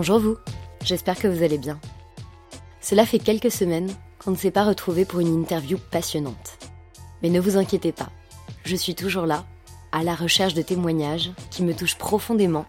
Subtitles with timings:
[0.00, 0.36] Bonjour vous,
[0.84, 1.80] j'espère que vous allez bien.
[2.80, 3.90] Cela fait quelques semaines
[4.20, 6.56] qu'on ne s'est pas retrouvés pour une interview passionnante.
[7.20, 8.08] Mais ne vous inquiétez pas,
[8.62, 9.44] je suis toujours là,
[9.90, 12.66] à la recherche de témoignages qui me touchent profondément,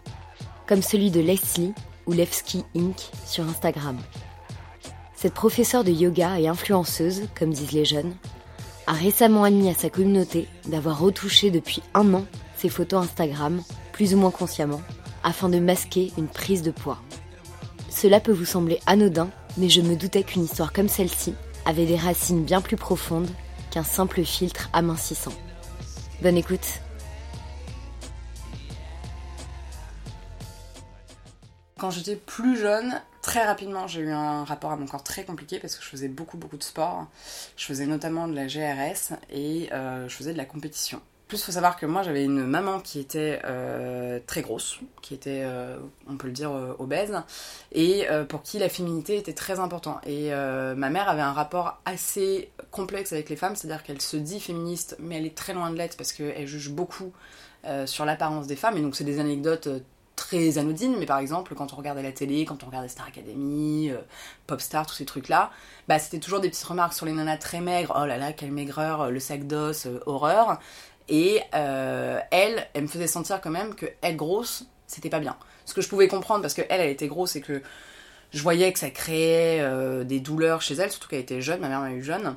[0.66, 1.72] comme celui de Leslie
[2.06, 3.00] ou Levski Inc.
[3.24, 3.96] sur Instagram.
[5.14, 8.16] Cette professeure de yoga et influenceuse, comme disent les jeunes,
[8.88, 12.24] a récemment admis à sa communauté d'avoir retouché depuis un an
[12.56, 14.82] ses photos Instagram, plus ou moins consciemment,
[15.22, 16.98] afin de masquer une prise de poids.
[17.90, 21.34] Cela peut vous sembler anodin, mais je me doutais qu'une histoire comme celle-ci
[21.66, 23.28] avait des racines bien plus profondes
[23.70, 25.32] qu'un simple filtre amincissant.
[26.22, 26.80] Bonne écoute
[31.78, 35.58] Quand j'étais plus jeune, très rapidement, j'ai eu un rapport à mon corps très compliqué
[35.58, 37.06] parce que je faisais beaucoup, beaucoup de sport.
[37.56, 41.00] Je faisais notamment de la GRS et euh, je faisais de la compétition.
[41.30, 45.14] Plus, il faut savoir que moi, j'avais une maman qui était euh, très grosse, qui
[45.14, 45.78] était, euh,
[46.08, 46.50] on peut le dire,
[46.80, 47.22] obèse,
[47.70, 50.04] et pour qui la féminité était très importante.
[50.08, 54.40] Et ma mère avait un rapport assez complexe avec les femmes, c'est-à-dire qu'elle se dit
[54.40, 57.12] féministe, mais elle est très loin de l'être parce qu'elle juge beaucoup
[57.86, 58.76] sur l'apparence des femmes.
[58.76, 59.68] Et donc, c'est des anecdotes
[60.20, 63.90] très anodines, mais par exemple, quand on regardait la télé, quand on regardait Star Academy,
[63.90, 63.96] euh,
[64.46, 65.50] Popstar, tous ces trucs-là,
[65.88, 67.98] bah, c'était toujours des petites remarques sur les nanas très maigres.
[68.00, 70.60] Oh là là, quelle maigreur, euh, le sac d'os, euh, horreur.
[71.10, 75.36] Et elle, elle me faisait sentir quand même que être grosse, c'était pas bien.
[75.66, 77.60] Ce que je pouvais comprendre, parce qu'elle, elle était grosse et que
[78.32, 79.60] je voyais que ça créait
[80.04, 82.36] des douleurs chez elle, surtout qu'elle était jeune, ma mère m'a eu jeune.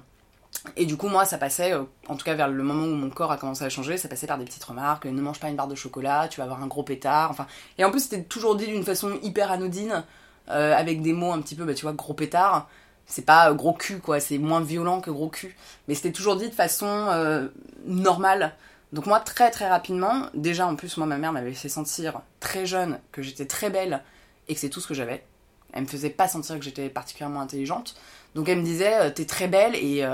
[0.78, 3.10] Et du coup, moi, ça passait, euh, en tout cas vers le moment où mon
[3.10, 5.56] corps a commencé à changer, ça passait par des petites remarques, ne mange pas une
[5.56, 7.48] barre de chocolat, tu vas avoir un gros pétard, enfin...
[7.78, 10.04] Et en plus, c'était toujours dit d'une façon hyper anodine,
[10.50, 12.70] euh, avec des mots un petit peu, bah, tu vois, gros pétard.
[13.06, 15.56] C'est pas euh, gros cul, quoi, c'est moins violent que gros cul.
[15.88, 17.50] Mais c'était toujours dit de façon
[17.86, 18.56] normale.
[18.92, 22.66] Donc moi, très très rapidement, déjà en plus, moi, ma mère m'avait fait sentir très
[22.66, 24.04] jeune que j'étais très belle
[24.48, 25.26] et que c'est tout ce que j'avais.
[25.74, 27.96] Elle me faisait pas sentir que j'étais particulièrement intelligente.
[28.36, 30.06] Donc elle me disait, t'es très belle et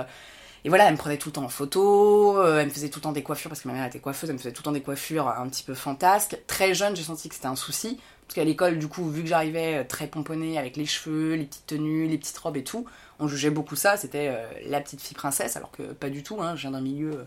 [0.65, 2.99] et voilà, elle me prenait tout le temps en photo, euh, elle me faisait tout
[2.99, 4.65] le temps des coiffures, parce que ma mère était coiffeuse, elle me faisait tout le
[4.65, 6.37] temps des coiffures un petit peu fantasques.
[6.47, 9.27] Très jeune, j'ai senti que c'était un souci, parce qu'à l'école, du coup, vu que
[9.27, 12.85] j'arrivais euh, très pomponnée avec les cheveux, les petites tenues, les petites robes et tout,
[13.17, 16.39] on jugeait beaucoup ça, c'était euh, la petite fille princesse, alors que pas du tout,
[16.39, 17.25] hein, je viens d'un milieu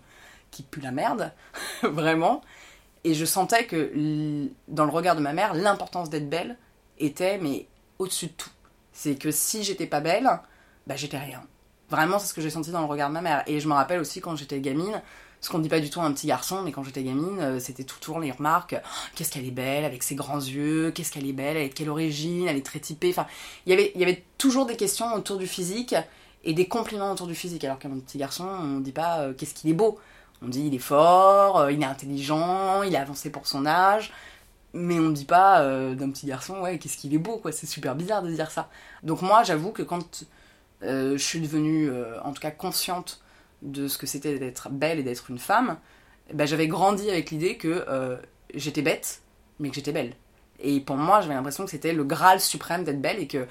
[0.53, 1.33] qui pue la merde,
[1.83, 2.41] vraiment.
[3.03, 6.57] Et je sentais que dans le regard de ma mère, l'importance d'être belle
[7.01, 7.67] était, mais
[7.99, 8.51] au-dessus de tout.
[8.93, 10.31] C'est que si j'étais pas belle,
[10.87, 11.43] bah j'étais rien.
[11.91, 13.43] Vraiment, c'est ce que j'ai senti dans le regard de ma mère.
[13.49, 15.03] Et je me rappelle aussi quand j'étais gamine,
[15.43, 17.59] ce qu'on dit pas du tout à un petit garçon, mais quand j'étais gamine, euh,
[17.59, 18.77] c'était tout tour les remarques.
[19.17, 22.47] Qu'est-ce qu'elle est belle avec ses grands yeux, qu'est-ce qu'elle est belle, de quelle origine,
[22.47, 23.11] elle est très typée.
[23.11, 23.27] Enfin,
[23.67, 25.97] il y avait toujours des questions autour du physique
[26.45, 27.65] et des compliments autour du physique.
[27.65, 29.99] Alors qu'à un petit garçon, on dit pas euh, qu'est-ce qu'il est beau?
[30.43, 34.13] On dit il est fort, euh, il est intelligent, il est avancé pour son âge.
[34.75, 35.63] Mais on ne dit pas
[35.95, 37.43] d'un petit garçon, ouais, qu'est-ce qu'il est beau.
[37.51, 38.71] C'est super bizarre de dire ça.
[39.03, 40.25] Donc moi, j'avoue que quand
[40.81, 41.91] je suis devenue,
[42.25, 43.22] en tout cas, consciente
[43.63, 45.79] de ce que c'était d'être belle et d'être une femme,
[46.33, 48.17] ben, j'avais grandi avec l'idée que euh,
[48.55, 49.23] j'étais bête,
[49.59, 50.15] mais que j'étais belle.
[50.61, 53.47] Et pour moi, j'avais l'impression que c'était le graal suprême d'être belle et que,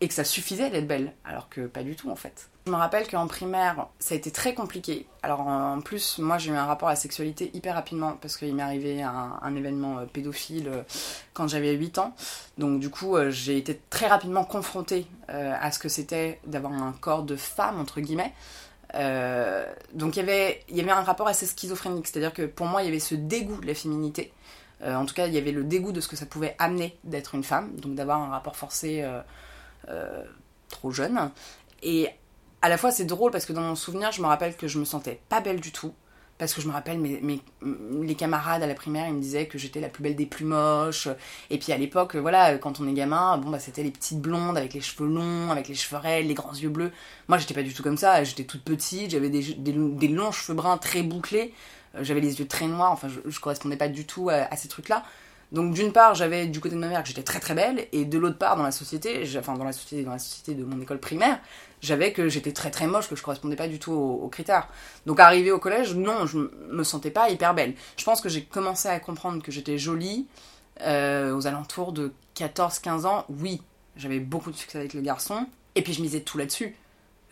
[0.00, 2.48] et que ça suffisait d'être belle, alors que pas du tout en fait.
[2.66, 5.06] Je me rappelle qu'en primaire, ça a été très compliqué.
[5.22, 8.54] Alors en plus, moi j'ai eu un rapport à la sexualité hyper rapidement parce qu'il
[8.54, 10.82] m'est arrivé un, événement euh, pédophile euh,
[11.34, 12.14] quand j'avais 8 ans.
[12.56, 17.22] Donc du coup, j'ai été très rapidement confrontée à ce que c'était d'avoir un corps
[17.22, 18.32] de femme, entre guillemets.
[19.92, 22.82] Donc il y, avait, il y avait un rapport assez schizophrénique, c'est-à-dire que pour moi
[22.82, 24.32] il y avait ce dégoût de la féminité.
[24.84, 27.34] en tout cas, il y avait le dégoût de ce que ça pouvait amener d'être
[27.34, 29.04] une femme, donc d'avoir un rapport forcé
[30.68, 31.30] trop jeune.
[31.82, 32.08] Et
[32.62, 34.78] à la fois c'est drôle parce que dans mon souvenir, je me rappelle que je
[34.78, 35.92] me sentais pas belle du tout.
[36.36, 37.40] Parce que je me rappelle, mes,
[38.02, 41.08] les camarades à la primaire, me disaient que j'étais la plus belle des plus moches.
[41.50, 44.58] Et puis à l'époque, voilà, quand on est gamin, bon, bah, c'était les petites blondes
[44.58, 46.90] avec les cheveux longs, avec les cheveux raides, les grands yeux bleus.
[47.28, 48.24] Moi, j'étais pas du tout comme ça.
[48.24, 51.54] J'étais toute petite, j'avais des, des, longs cheveux bruns très bouclés.
[51.94, 52.90] Euh, j'avais les yeux très noirs.
[52.90, 55.04] Enfin, je, je correspondais pas du tout à ces trucs-là.
[55.54, 58.04] Donc d'une part, j'avais du côté de ma mère que j'étais très très belle, et
[58.04, 60.80] de l'autre part, dans la société, enfin dans la société, dans la société de mon
[60.80, 61.38] école primaire,
[61.80, 64.66] j'avais que j'étais très très moche, que je correspondais pas du tout aux, critères.
[65.06, 66.38] Donc arrivé au collège, non, je
[66.70, 67.74] me sentais pas hyper belle.
[67.96, 70.26] Je pense que j'ai commencé à comprendre que j'étais jolie
[70.80, 73.24] euh, aux alentours de 14-15 ans.
[73.28, 73.62] Oui,
[73.96, 75.46] j'avais beaucoup de succès avec les garçons,
[75.76, 76.74] et puis je misais tout là-dessus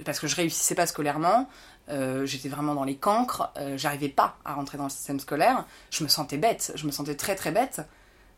[0.04, 1.48] parce que je réussissais pas scolairement.
[1.88, 5.66] Euh, j'étais vraiment dans les cancres, euh, j'arrivais pas à rentrer dans le système scolaire,
[5.90, 7.82] je me sentais bête, je me sentais très très bête,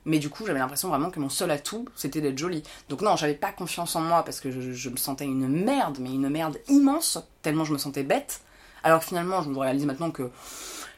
[0.04, 2.62] mais du coup, j'avais l'impression vraiment que mon seul atout, c'était d'être jolie.
[2.88, 6.10] Donc non, j'avais pas confiance en moi parce que je, me sentais une merde, mais
[6.10, 8.42] une merde immense, tellement je me sentais bête.
[8.82, 10.30] Alors que finalement, je me réalise maintenant que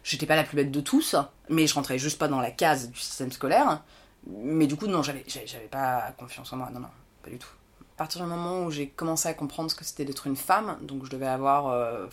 [0.03, 1.15] j'étais pas la plus bête de tous,
[1.49, 3.83] mais je rentrais juste pas dans la case du système scolaire.
[4.27, 5.25] Mais du coup, non, j'avais,
[5.71, 6.89] pas confiance en moi, non, non,
[7.23, 7.49] pas du tout.
[7.95, 10.79] À partir du moment où j'ai commencé à comprendre ce que c'était d'être une femme,
[10.83, 12.07] donc je devais avoir, euh,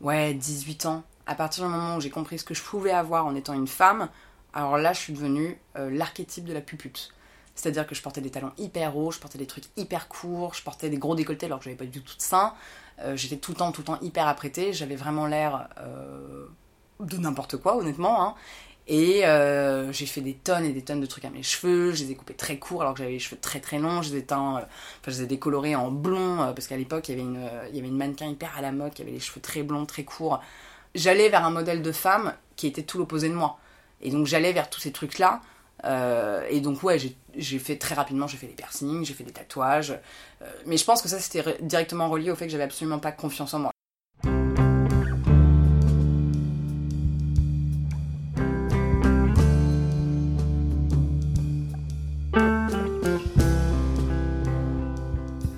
[0.00, 3.26] ouais, 18 ans, à partir du moment où j'ai compris ce que je pouvais avoir
[3.26, 4.08] en étant une femme,
[4.54, 7.12] alors là, je suis devenue euh, l'archétype de la pupute.
[7.56, 10.62] C'est-à-dire que je portais des talons hyper hauts, je portais des trucs hyper courts, je
[10.62, 12.54] portais des gros décolletés alors que j'avais pas du tout de sein.
[13.00, 14.72] Euh, j'étais tout le temps, tout le temps hyper apprêtée.
[14.72, 16.46] J'avais vraiment l'air euh,
[17.00, 18.22] de n'importe quoi, honnêtement.
[18.22, 18.34] Hein.
[18.86, 19.22] Et
[19.92, 21.92] j'ai fait des tonnes et des tonnes de trucs à mes cheveux.
[21.92, 24.02] Je les ai coupés très courts alors que j'avais les cheveux très très longs.
[24.02, 24.66] Je les ai teints, enfin,
[25.06, 27.78] je les ai décolorés en blond parce qu'à l'époque il y avait une, il y
[27.78, 30.42] avait une mannequin hyper à la mode qui avait les cheveux très blonds, très courts.
[30.94, 33.58] J'allais vers un modèle de femme qui était tout l'opposé de moi.
[34.04, 35.40] Et donc j'allais vers tous ces trucs là.
[36.50, 36.98] et donc ouais,
[37.36, 39.98] j'ai fait très rapidement, j'ai fait des piercings, j'ai fait des tatouages.
[40.66, 43.54] mais je pense que ça c'était directement relié au fait que j'avais absolument pas confiance
[43.54, 43.70] en moi.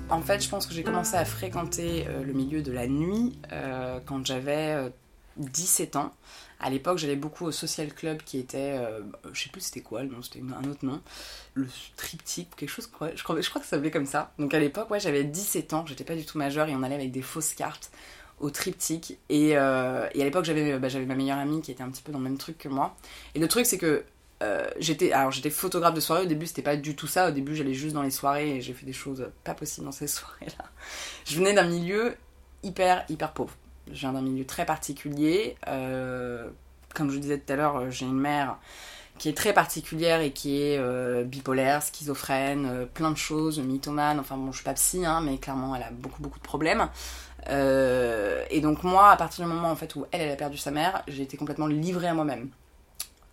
[0.09, 3.39] En fait, je pense que j'ai commencé à fréquenter euh, le milieu de la nuit
[3.51, 4.91] euh, quand j'avais
[5.37, 6.11] 17 ans.
[6.59, 9.01] À l'époque, j'allais beaucoup au Social Club qui était, euh,
[9.31, 11.01] je sais plus c'était quoi le nom, c'était un autre nom,
[11.53, 14.33] le triptyque, quelque chose, je crois, que ça s'appelait comme ça.
[14.39, 16.95] Donc à l'époque, ouais, j'avais 17 ans, j'étais pas du tout majeure et on allait
[16.95, 17.91] avec des fausses cartes
[18.39, 19.17] au triptyque.
[19.29, 22.11] Et, euh, à l'époque, j'avais bah, j'avais ma meilleure amie qui était un petit peu
[22.11, 22.95] dans le même truc que moi.
[23.35, 24.03] Et le truc, c'est que
[24.43, 27.55] euh, j'étais j'étais photographe de soirée au début c'était pas du tout ça au début
[27.55, 30.45] j'allais juste dans les soirées et j'ai fait des choses pas possibles dans ces soirées
[30.59, 30.65] là
[31.25, 32.15] je venais d'un milieu
[32.61, 33.55] hyper hyper pauvre
[33.91, 35.55] je viens d'un milieu très particulier.
[35.67, 36.49] Euh,
[36.93, 38.57] comme je vous disais tout à l'heure, j'ai une mère
[39.17, 44.19] qui est très particulière et qui est euh, bipolaire, schizophrène, euh, plein de choses, mythomane.
[44.19, 46.89] Enfin bon, je suis pas psy, hein, mais clairement, elle a beaucoup beaucoup de problèmes.
[47.49, 51.23] et donc moi, à partir du moment où elle, elle a perdu sa mère, j'ai
[51.23, 52.49] été complètement livrée à moi-même.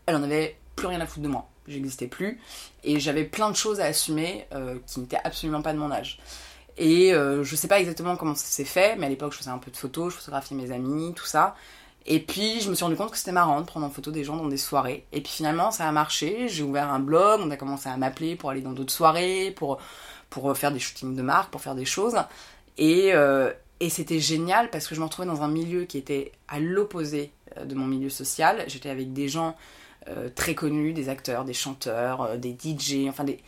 [0.07, 1.49] Elle en avait plus rien à foutre de moi.
[1.67, 2.39] J'existais plus
[2.83, 4.47] et j'avais plein de choses à assumer
[4.87, 6.19] qui n'étaient absolument pas de mon âge.
[6.77, 9.51] Et euh, je sais pas exactement comment ça s'est fait, mais à l'époque je faisais
[9.51, 11.55] un peu de photos, je photographiais mes amis, tout ça.
[12.07, 14.25] Et puis je me suis rendu compte que c'était marrant de prendre en photo des
[14.25, 15.07] gens dans des soirées.
[15.13, 18.35] Et puis finalement ça a marché, j'ai ouvert un blog, on a commencé à m'appeler
[18.35, 19.79] pour aller dans d'autres soirées, pour,
[20.31, 22.17] pour faire des shootings de marque, pour faire des choses.
[22.77, 26.33] Et, euh, et c'était génial parce que je me retrouvais dans un milieu qui était
[26.49, 28.65] à l'opposé euh, de mon milieu social.
[28.67, 29.57] J'étais avec des gens
[30.35, 33.41] très connus, des acteurs, des chanteurs, des DJ, enfin des,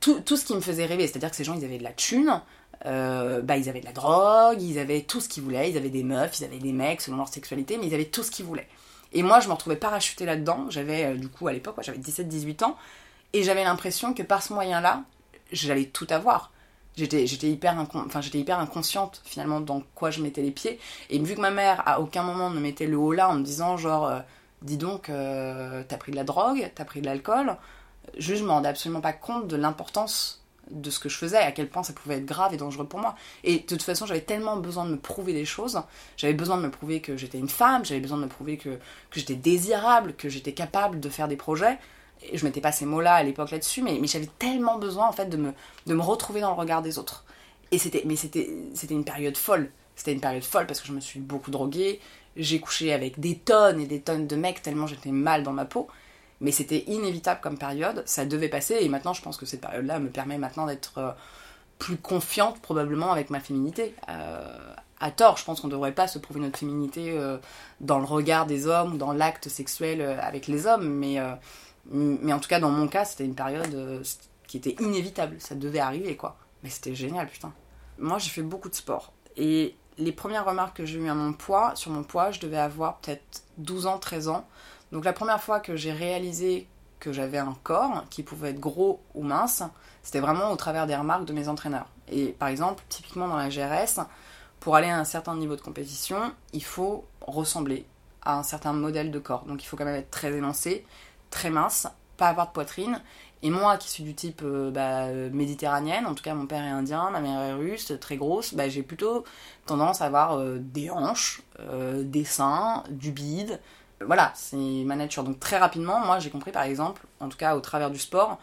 [0.00, 1.92] tout, tout, ce qui me faisait rêver, c'est-à-dire que ces gens, ils avaient de la
[1.92, 2.40] thune,
[2.86, 5.90] euh, bah, ils avaient de la drogue, ils avaient tout ce qu'ils voulaient, ils avaient
[5.90, 8.46] des meufs, ils avaient des mecs selon leur sexualité, mais ils avaient tout ce qu'ils
[8.46, 8.68] voulaient.
[9.12, 12.64] Et moi, je me retrouvais parachutée là-dedans, j'avais, euh, du coup, à l'époque, j'avais 17-18
[12.64, 12.76] ans,
[13.32, 15.04] et j'avais l'impression que par ce moyen-là,
[15.52, 16.52] j'allais tout avoir.
[16.96, 17.86] J'étais, hyper
[18.34, 20.78] hyper inconsciente, finalement, dans quoi je mettais les pieds.
[21.08, 23.42] Et vu que ma mère, à aucun moment, ne mettait le haut là en me
[23.42, 24.20] disant, genre, euh,
[24.62, 27.56] dis donc, t'as pris de la drogue, t'as pris de l'alcool,
[28.18, 30.40] Je me rendais absolument pas compte de l'importance
[30.70, 33.00] de ce que je faisais, à quel point ça pouvait être grave et dangereux pour
[33.00, 33.16] moi.
[33.44, 35.80] Et de toute façon, j'avais tellement besoin de me prouver des choses.
[36.16, 38.70] J'avais besoin de me prouver que j'étais une femme, j'avais besoin de me prouver que,
[38.70, 41.78] que j'étais désirable, que j'étais capable de faire des projets.
[42.22, 45.12] Et je mettais pas ces mots-là à l'époque là-dessus, mais, mais j'avais tellement besoin en
[45.12, 45.52] fait de me,
[45.86, 47.24] de me retrouver dans le regard des autres.
[47.72, 49.70] Et c'était, mais c'était, c'était une période folle.
[49.96, 52.00] C'était une période folle parce que je me suis beaucoup droguée.
[52.36, 55.64] J'ai couché avec des tonnes et des tonnes de mecs tellement j'étais mal dans ma
[55.64, 55.88] peau
[56.40, 59.98] mais c'était inévitable comme période, ça devait passer, et maintenant je pense que cette période-là
[59.98, 61.12] me permet maintenant d'être euh,
[61.78, 63.94] plus confiante probablement avec ma féminité.
[64.08, 67.38] Euh, à tort, je pense qu'on ne devrait pas se prouver notre féminité euh,
[67.80, 71.18] dans le regard des hommes dans l'acte sexuel avec les hommes, mais,
[71.90, 74.02] mais en tout cas dans mon cas c'était une période
[74.46, 76.36] qui était inévitable, ça devait arriver quoi.
[76.62, 77.52] Mais c'était génial, putain.
[77.98, 81.32] Moi j'ai fait beaucoup de sport, et les premières remarques que j'ai eues à mon
[81.32, 84.46] poids, sur mon poids, je devais avoir peut-être 12 ans, 13 ans.
[84.92, 86.66] Donc la première fois que j'ai réalisé
[86.98, 89.62] que j'avais un corps qui pouvait être gros ou mince,
[90.02, 91.86] c'était vraiment au travers des remarques de mes entraîneurs.
[92.08, 94.00] Et par exemple, typiquement dans la GRS,
[94.60, 97.86] pour aller à un certain niveau de compétition, il faut ressembler
[98.22, 99.44] à un certain modèle de corps.
[99.44, 100.86] Donc il faut quand même être très élancé,
[101.30, 103.00] très mince, pas avoir de poitrine.
[103.42, 106.68] Et moi, qui suis du type euh, bah, méditerranéenne, en tout cas mon père est
[106.68, 109.24] indien, ma mère est russe, très grosse, bah, j'ai plutôt
[109.64, 113.58] tendance à avoir euh, des hanches, euh, des seins, du bide,
[114.04, 115.24] voilà, c'est ma nature.
[115.24, 118.38] Donc très rapidement, moi j'ai compris par exemple, en tout cas au travers du sport,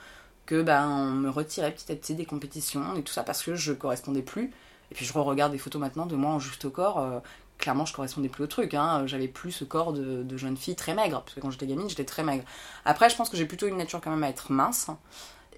[0.46, 3.56] que ben on me retirait petit à petit des compétitions et tout ça parce que
[3.56, 4.52] je correspondais plus.
[4.92, 7.00] Et puis je re-regarde des photos maintenant de moi en juste au corps.
[7.00, 7.20] Euh,
[7.58, 8.74] clairement, je correspondais plus au truc.
[8.74, 9.06] Hein.
[9.06, 11.22] J'avais plus ce corps de, jeune fille très maigre.
[11.22, 12.44] Parce que quand j'étais gamine, j'étais très maigre.
[12.86, 14.88] Après, je pense que j'ai plutôt une nature quand même à être mince.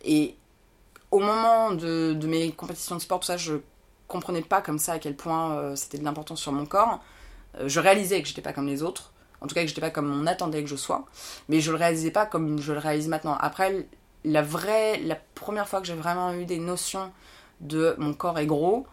[0.04, 0.36] Et
[1.12, 3.56] au moment de, mes compétitions de sport, tout ça, je
[4.08, 7.00] comprenais pas comme ça à quel point euh, c'était de l'importance sur mon corps.
[7.60, 9.14] Euh, je réalisais que j'étais pas comme les autres.
[9.42, 11.06] En tout cas, que j'étais pas comme on attendait que je sois.
[11.48, 13.38] Mais je le réalisais pas comme je le réalise maintenant.
[13.40, 13.88] Après,
[14.24, 17.12] la vraie, la première fois que j'ai vraiment eu des notions
[17.62, 18.86] de mon corps est gros,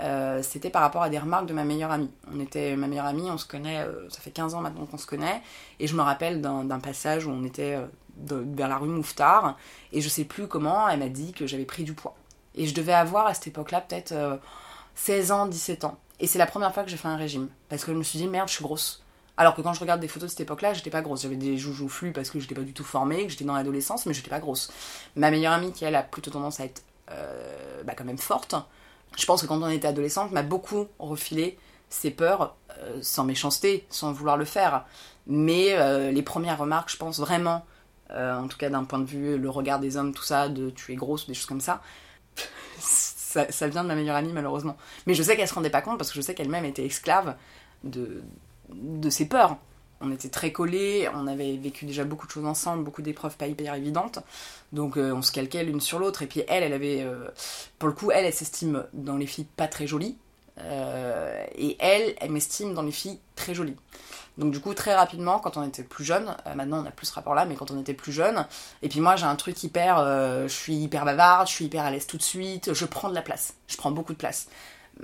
[0.00, 2.10] euh, c'était par rapport à des remarques de ma meilleure amie.
[2.32, 4.98] On était ma meilleure amie, on se connaît, euh, ça fait 15 ans maintenant qu'on
[4.98, 5.42] se connaît,
[5.78, 7.86] et je me rappelle d'un passage où on était euh,
[8.54, 9.56] vers la rue Mouffetard,
[9.92, 12.14] et je sais plus comment, elle m'a dit que j'avais pris du poids.
[12.54, 14.14] Et je devais avoir à cette époque-là peut-être
[14.94, 15.98] 16 ans, 17 ans.
[16.20, 18.18] Et c'est la première fois que j'ai fait un régime, parce que je me suis
[18.18, 19.01] dit merde, je suis grosse.
[19.36, 21.22] Alors que quand je regarde des photos de cette époque-là, j'étais pas grosse.
[21.22, 24.06] J'avais des joujoux flus parce que j'étais pas du tout formée, que j'étais dans l'adolescence,
[24.06, 24.70] mais j'étais pas grosse.
[25.16, 26.82] Ma meilleure amie, qui elle a plutôt tendance à être
[27.84, 28.54] bah, quand même forte,
[29.16, 31.58] je pense que quand on était adolescente, m'a beaucoup refilé
[31.90, 34.84] ses peurs, euh, sans méchanceté, sans vouloir le faire.
[35.26, 37.64] Mais euh, les premières remarques, je pense vraiment,
[38.10, 40.70] euh, en tout cas d'un point de vue, le regard des hommes, tout ça, de
[40.70, 41.82] tu es grosse, des choses comme ça,
[42.78, 44.76] ça, vient de ma meilleure amie malheureusement.
[45.06, 47.36] Mais je sais qu'elle se rendait pas compte parce que je sais qu'elle-même était esclave
[47.84, 48.22] de,
[48.74, 49.56] de ses peurs
[50.02, 53.46] on était très collés, on avait vécu déjà beaucoup de choses ensemble, beaucoup d'épreuves pas
[53.46, 54.18] hyper évidentes,
[54.72, 56.22] donc euh, on se calquait l'une sur l'autre.
[56.22, 57.28] Et puis elle, elle avait, euh,
[57.78, 60.16] pour le coup, elle, elle s'estime dans les filles pas très jolies,
[60.58, 63.76] euh, et elle, elle m'estime dans les filles très jolies.
[64.38, 67.14] Donc du coup, très rapidement, quand on était plus jeune, maintenant on a plus ce
[67.14, 68.46] rapport-là, mais quand on était plus jeune,
[68.80, 69.98] et puis moi j'ai un truc hyper,
[70.48, 73.14] je suis hyper bavarde, je suis hyper à l'aise tout de suite, je prends de
[73.14, 74.48] la place, je prends beaucoup de place.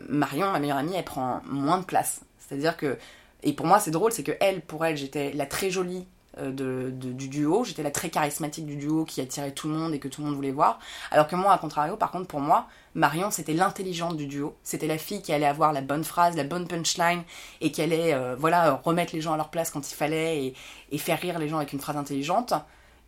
[0.09, 2.21] Marion, ma meilleure amie, elle prend moins de place.
[2.39, 2.97] C'est-à-dire que
[3.43, 6.07] et pour moi, c'est drôle, c'est que elle, pour elle, j'étais la très jolie
[6.39, 9.99] euh, du duo, j'étais la très charismatique du duo qui attirait tout le monde et
[9.99, 10.79] que tout le monde voulait voir.
[11.11, 14.57] Alors que moi, à contrario, par contre, pour moi, Marion, c'était l'intelligente du duo.
[14.63, 17.23] C'était la fille qui allait avoir la bonne phrase, la bonne punchline
[17.61, 20.55] et qui allait, euh, voilà, remettre les gens à leur place quand il fallait et,
[20.93, 22.55] et, faire rire les gens avec une phrase intelligente.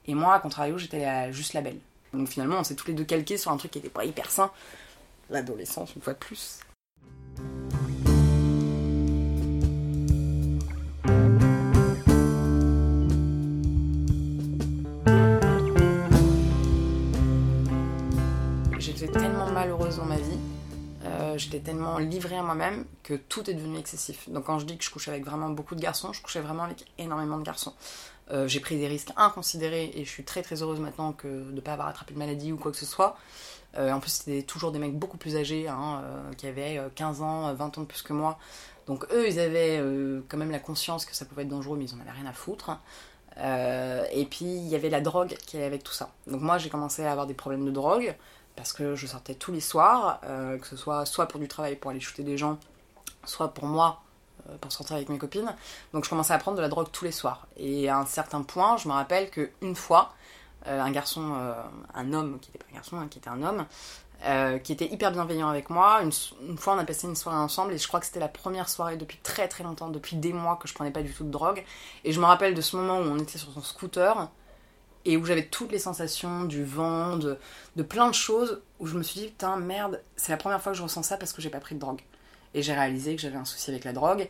[0.06, 1.78] Et moi, à contrario, j'étais juste la belle.
[2.12, 4.30] Donc finalement, on s'est tous les deux calqués sur un truc qui était pas hyper
[4.30, 4.50] sain.
[5.28, 6.60] L'adolescence, une fois de plus.
[19.60, 20.38] Malheureuse dans ma vie.
[21.04, 24.26] Euh, j'étais tellement livrée à moi-même que tout est devenu excessif.
[24.30, 26.62] Donc quand je dis que je couche avec vraiment beaucoup de garçons, je couchais vraiment
[26.62, 27.74] avec énormément de garçons.
[28.30, 31.60] Euh, j'ai pris des risques inconsidérés et je suis très très heureuse maintenant de ne
[31.60, 33.18] pas avoir attrapé de maladie ou quoi que ce soit.
[33.76, 36.02] Euh, en plus, c'était toujours des mecs beaucoup plus âgés, hein,
[36.38, 38.38] qui avaient 15 ans, 20 ans de plus que moi.
[38.86, 39.78] Donc eux, ils avaient
[40.28, 42.32] quand même la conscience que ça pouvait être dangereux, mais ils en avaient rien à
[42.32, 42.70] foutre.
[43.36, 46.08] et puis, il y avait la drogue qui allait avec tout ça.
[46.26, 48.16] Donc moi, j'ai commencé à avoir des problèmes de drogue
[48.60, 51.76] parce que je sortais tous les soirs, euh, que ce soit soit pour du travail
[51.76, 52.58] pour aller shooter des gens,
[53.24, 54.02] soit pour moi
[54.50, 55.50] euh, pour sortir avec mes copines.
[55.94, 57.46] Donc je commençais à prendre de la drogue tous les soirs.
[57.56, 60.12] Et à un certain point, je me rappelle qu'une fois,
[60.66, 61.32] euh, un garçon,
[61.94, 63.64] un homme qui n'était pas un garçon, hein, qui était un homme,
[64.62, 66.02] qui était hyper bienveillant avec moi.
[66.02, 66.12] Une,
[66.46, 68.68] une, fois, on a passé une soirée ensemble et je crois que c'était la première
[68.68, 71.30] soirée depuis très très longtemps, depuis des mois que je prenais pas du tout de
[71.30, 71.64] drogue.
[72.04, 74.28] Et je me rappelle de ce moment où on était sur son scooter
[75.04, 77.38] et où j'avais toutes les sensations du vent, de,
[77.82, 80.78] plein de choses, où je me suis dit, putain, merde, c'est la première fois que
[80.78, 82.00] je ressens ça parce que j'ai pas pris de drogue.
[82.54, 84.28] Et j'ai réalisé que j'avais un souci avec la drogue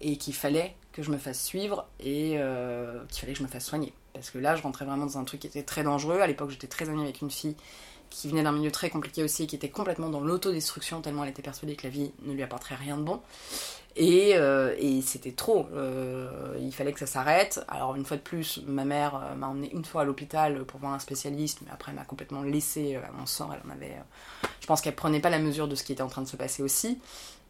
[0.00, 3.48] et qu'il fallait que je me fasse suivre et euh, qu'il fallait que je me
[3.48, 3.92] fasse soigner.
[4.14, 6.20] Parce que là, je rentrais vraiment dans un truc qui était très dangereux.
[6.20, 7.56] À l'époque, j'étais très amie avec une fille
[8.08, 11.42] qui venait d'un milieu très compliqué aussi qui était complètement dans l'autodestruction tellement elle était
[11.42, 13.20] persuadée que la vie ne lui apporterait rien de bon.
[13.98, 15.66] Euh, et, c'était trop.
[15.74, 17.64] Euh, il fallait que ça s'arrête.
[17.68, 20.80] Alors, une fois de plus, ma mère euh, m'a emmené une fois à l'hôpital pour
[20.80, 23.54] voir un spécialiste, mais après, elle m'a complètement laissé à mon sort.
[23.54, 23.96] Elle en avait.
[24.60, 26.36] je pense qu'elle prenait pas la mesure de ce qui était en train de se
[26.36, 26.98] passer aussi.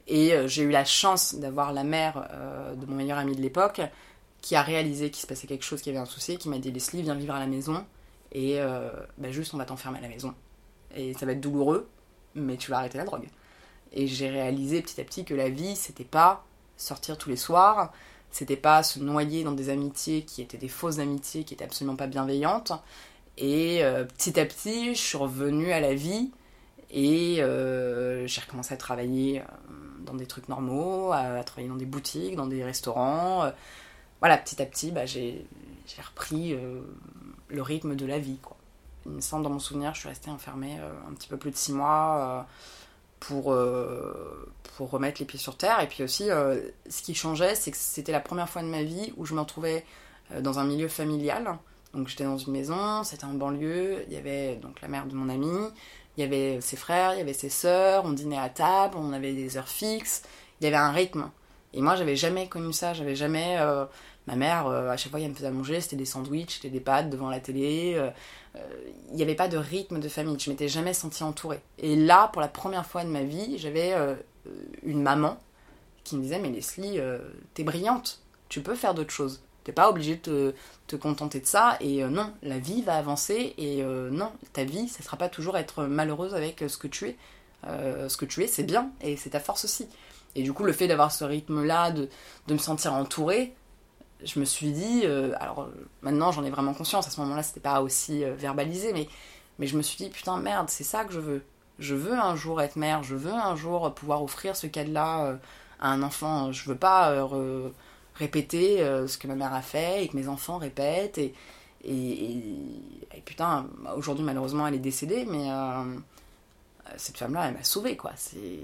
[0.08, 2.28] Et j'ai eu la chance d'avoir la mère
[2.76, 3.80] de mon meilleur ami de l'époque
[4.40, 6.58] qui a réalisé qu'il se passait quelque chose, qu'il y avait un souci, qui m'a
[6.58, 7.84] dit Leslie, viens vivre à la maison.
[8.30, 8.60] Et
[9.18, 10.32] bah, juste, on va t'enfermer à la maison.
[10.94, 11.88] Et ça va être douloureux,
[12.36, 13.26] mais tu vas arrêter la drogue.
[13.93, 16.45] Et j'ai réalisé petit à petit que la vie, c'était pas
[16.76, 17.93] sortir tous les soirs,
[18.31, 21.97] c'était pas se noyer dans des amitiés qui étaient des fausses amitiés, qui étaient absolument
[21.97, 22.73] pas bienveillantes.
[23.38, 26.31] Et euh, petit à petit, je suis revenue à la vie
[26.90, 29.45] et euh, j'ai recommencé à travailler euh,
[30.00, 33.50] dans des trucs normaux, à, travailler dans des boutiques, dans des restaurants.
[34.21, 35.47] voilà, petit à petit, bah, j'ai
[36.05, 36.57] repris
[37.49, 38.38] le rythme de la vie.
[38.43, 38.57] Quoi.
[39.05, 40.78] Il me semble, dans mon souvenir, je suis restée enfermée
[41.09, 42.47] un petit peu plus de six mois
[43.20, 45.80] pour, euh, pour remettre les pieds sur terre.
[45.80, 48.82] Et puis aussi, euh, ce qui changeait, c'est que c'était la première fois de ma
[48.82, 49.85] vie où je me retrouvais
[50.32, 51.58] euh, dans un milieu familial.
[51.94, 55.14] Donc j'étais dans une maison, c'était en banlieue, il y avait donc la mère de
[55.14, 55.56] mon ami,
[56.16, 59.12] il y avait ses frères, il y avait ses sœurs, on dînait à table, on
[59.12, 60.23] avait des heures fixes,
[60.61, 61.30] il y avait un rythme.
[61.73, 63.58] Et moi, j'avais jamais connu ça, j'avais jamais
[64.26, 67.11] Ma mère, à chaque fois qu'elle me faisait manger, c'était des sandwichs, c'était des pâtes
[67.11, 67.96] devant la télé.
[69.10, 70.38] Il n'y avait pas de rythme de famille.
[70.38, 71.60] Je m'étais jamais sentie entourée.
[71.78, 73.94] Et là, pour la première fois de ma vie, j'avais
[74.82, 75.38] une maman
[76.04, 76.98] qui me disait Mais Leslie,
[77.54, 79.42] t'es brillante, tu peux faire d'autres choses.
[79.66, 80.54] T'es pas obligé de
[80.86, 81.76] te, contenter de ça.
[81.80, 83.52] Et euh, non, la vie va avancer.
[83.58, 87.08] Et euh, non, ta vie, ça sera pas toujours être malheureuse avec ce que tu
[87.08, 87.16] es.
[87.64, 88.92] ce que tu es, c'est bien.
[89.00, 89.88] Et c'est ta force aussi.
[90.36, 92.08] Et du coup, le fait d'avoir ce rythme-là, de,
[92.46, 93.54] de, me sentir entourée,
[94.25, 95.04] je me suis dit.
[95.38, 95.68] alors
[96.02, 97.06] maintenant, j'en ai vraiment conscience.
[97.06, 98.92] À ce moment-là, c'était pas aussi verbalisé.
[98.92, 99.08] Mais,
[99.58, 101.42] mais je me suis dit, putain, merde, c'est ça que je veux.
[101.78, 103.02] Je veux un jour être mère.
[103.02, 105.38] Je veux un jour pouvoir offrir ce cadre-là
[105.80, 106.52] à un enfant.
[106.52, 107.12] Je veux pas
[108.18, 111.18] répéter euh, ce que ma mère a fait et que mes enfants répètent.
[111.18, 111.35] Et,
[111.85, 115.85] et, putain, aujourd'hui malheureusement elle est décédée, mais euh,
[116.96, 118.12] cette femme-là, elle m'a sauvée, quoi.
[118.16, 118.61] C'est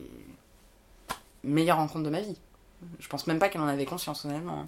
[1.44, 2.36] meilleure rencontre de ma vie.
[2.98, 4.66] Je pense même pas qu'elle en avait conscience, honnêtement.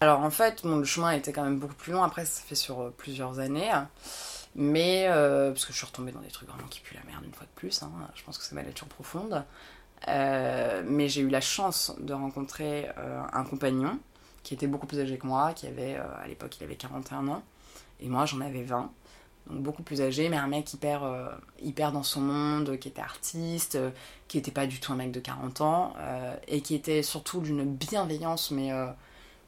[0.00, 2.02] Alors en fait, mon le chemin était quand même beaucoup plus long.
[2.02, 3.70] Après, ça fait sur euh, plusieurs années.
[4.56, 7.32] Mais, parce que je suis retombée dans des trucs vraiment qui puent la merde une
[7.32, 7.84] fois de plus.
[7.84, 7.90] Hein.
[8.16, 9.44] Je pense que c'est ma nature profonde.
[10.08, 12.88] mais j'ai eu la chance de rencontrer
[13.32, 13.96] un compagnon
[14.42, 17.28] qui était beaucoup plus âgé que moi, qui avait, euh, à l'époque, il avait 41
[17.28, 17.42] ans,
[18.00, 18.90] et moi j'en avais 20.
[19.48, 21.28] Donc beaucoup plus âgé, mais un mec hyper, euh,
[21.60, 23.90] hyper dans son monde, qui était artiste, euh,
[24.28, 25.94] qui n'était pas du tout un mec de 40 ans,
[26.46, 28.70] et qui était surtout d'une bienveillance, mais,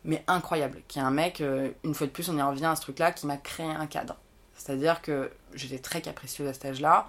[0.05, 0.83] mais incroyable.
[0.89, 1.43] Qui est un mec,
[1.85, 4.17] une fois de plus, on y revient à ce truc-là, qui m'a créé un cadre.
[4.55, 7.09] C'est-à-dire que j'étais très capricieuse à cet âge-là.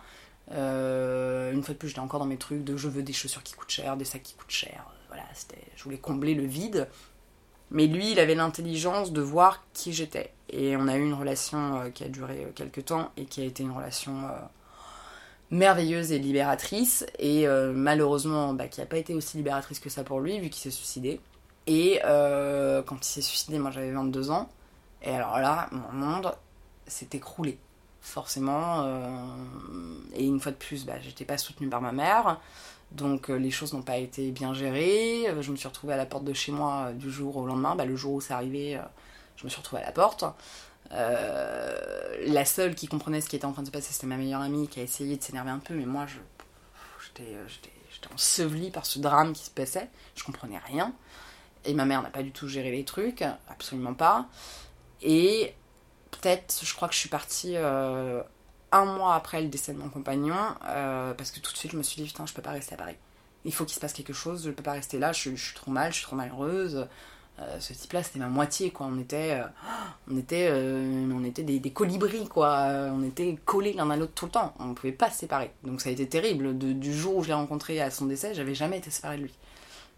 [0.49, 3.53] une fois de plus, j'étais encore dans mes trucs de je veux des chaussures qui
[3.53, 4.85] coûtent cher, des sacs qui coûtent cher.
[5.07, 5.23] Voilà,
[5.75, 6.87] je voulais combler le vide.
[7.73, 10.31] Mais lui, il avait l'intelligence de voir qui j'étais.
[10.49, 13.41] Et on a eu une relation euh, qui a duré euh, quelques temps et qui
[13.41, 14.37] a été une relation euh,
[15.49, 17.03] merveilleuse et libératrice.
[17.17, 20.61] Et malheureusement, bah, qui n'a pas été aussi libératrice que ça pour lui, vu qu'il
[20.61, 21.19] s'est suicidé.
[21.67, 24.49] Et quand il s'est suicidé, moi j'avais 22 ans.
[25.01, 26.35] Et alors là, mon monde
[26.87, 27.57] s'est écroulé.
[28.01, 28.85] Forcément.
[30.13, 32.37] et une fois de plus, bah, j'étais pas soutenue par ma mère.
[32.93, 35.27] Donc euh, les choses n'ont pas été bien gérées.
[35.27, 37.45] Euh, je me suis retrouvée à la porte de chez moi euh, du jour au
[37.45, 37.75] lendemain.
[37.75, 38.79] Bah, le jour où c'est arrivé,
[39.35, 40.23] je me suis retrouvée à la porte.
[40.91, 44.41] la seule qui comprenait ce qui était en train de se passer, c'était ma meilleure
[44.41, 47.35] amie qui a essayé de s'énerver un peu, mais moi, j'étais
[48.13, 49.89] ensevelie par ce drame qui se passait.
[50.15, 50.93] Je comprenais rien.
[51.65, 54.27] Et ma mère n'a pas du tout géré les trucs, absolument pas.
[55.01, 55.53] Et
[56.11, 57.55] peut-être, je crois que je suis partie
[58.73, 60.35] un mois après le décès de mon compagnon,
[60.67, 62.73] euh, parce que tout de suite je me suis dit putain je peux pas rester
[62.73, 62.95] à Paris.
[63.45, 65.71] Il faut qu'il se passe quelque chose, je peux pas rester là, je, suis trop
[65.71, 66.87] mal, je suis trop malheureuse.
[67.39, 68.87] Euh, ce type-là, c'était ma moitié, quoi.
[68.89, 69.43] On était, euh,
[70.09, 72.67] on était, on était des, colibris, quoi.
[72.93, 74.53] On était collés l'un à l'autre tout le temps.
[74.59, 75.51] On ne pouvait pas se séparer.
[75.63, 76.57] Donc ça a été terrible.
[76.57, 79.33] du jour où je l'ai rencontré à son décès, j'avais jamais été séparée de lui.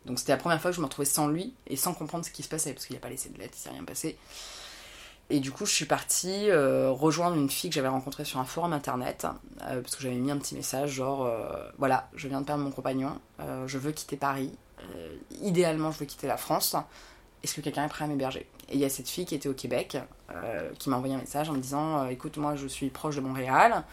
[0.05, 2.31] Donc c'était la première fois que je me retrouvais sans lui et sans comprendre ce
[2.31, 4.17] qui se passait, parce qu'il n'a pas laissé de lettre, il s'est rien passé.
[5.31, 8.45] Et du coup, je suis partie euh, rejoindre une fille que j'avais rencontrée sur un
[8.45, 9.25] forum internet,
[9.63, 12.63] euh, parce que j'avais mis un petit message genre euh, voilà, je viens de perdre
[12.63, 13.19] mon compagnon,
[13.65, 14.51] je veux quitter Paris,
[15.41, 16.75] idéalement je veux quitter la France,
[17.45, 18.47] est-ce que quelqu'un est prêt à m'héberger?
[18.69, 19.97] Et il y a cette fille qui était au Québec,
[20.79, 23.83] qui m'a envoyé un message en me disant écoute, moi je suis proche de Montréal,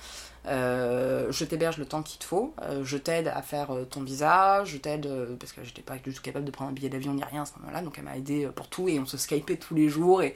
[0.47, 5.07] je t'héberge le temps qu'il te faut, je t'aide à faire ton visa, je t'aide,
[5.39, 7.45] parce que j'étais pas du tout capable de prendre un billet d'avion ni rien à
[7.45, 10.23] ce moment-là, donc elle m'a aidé pour tout et on se skypait tous les jours
[10.23, 10.35] et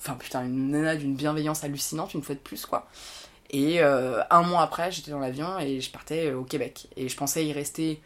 [0.00, 2.88] Enfin, putain, une nana d'une bienveillance hallucinante, une fois de plus, quoi.
[3.50, 6.88] Et euh, un mois après, j'étais dans l'avion et je partais euh, au Québec.
[6.96, 8.00] Et je pensais y rester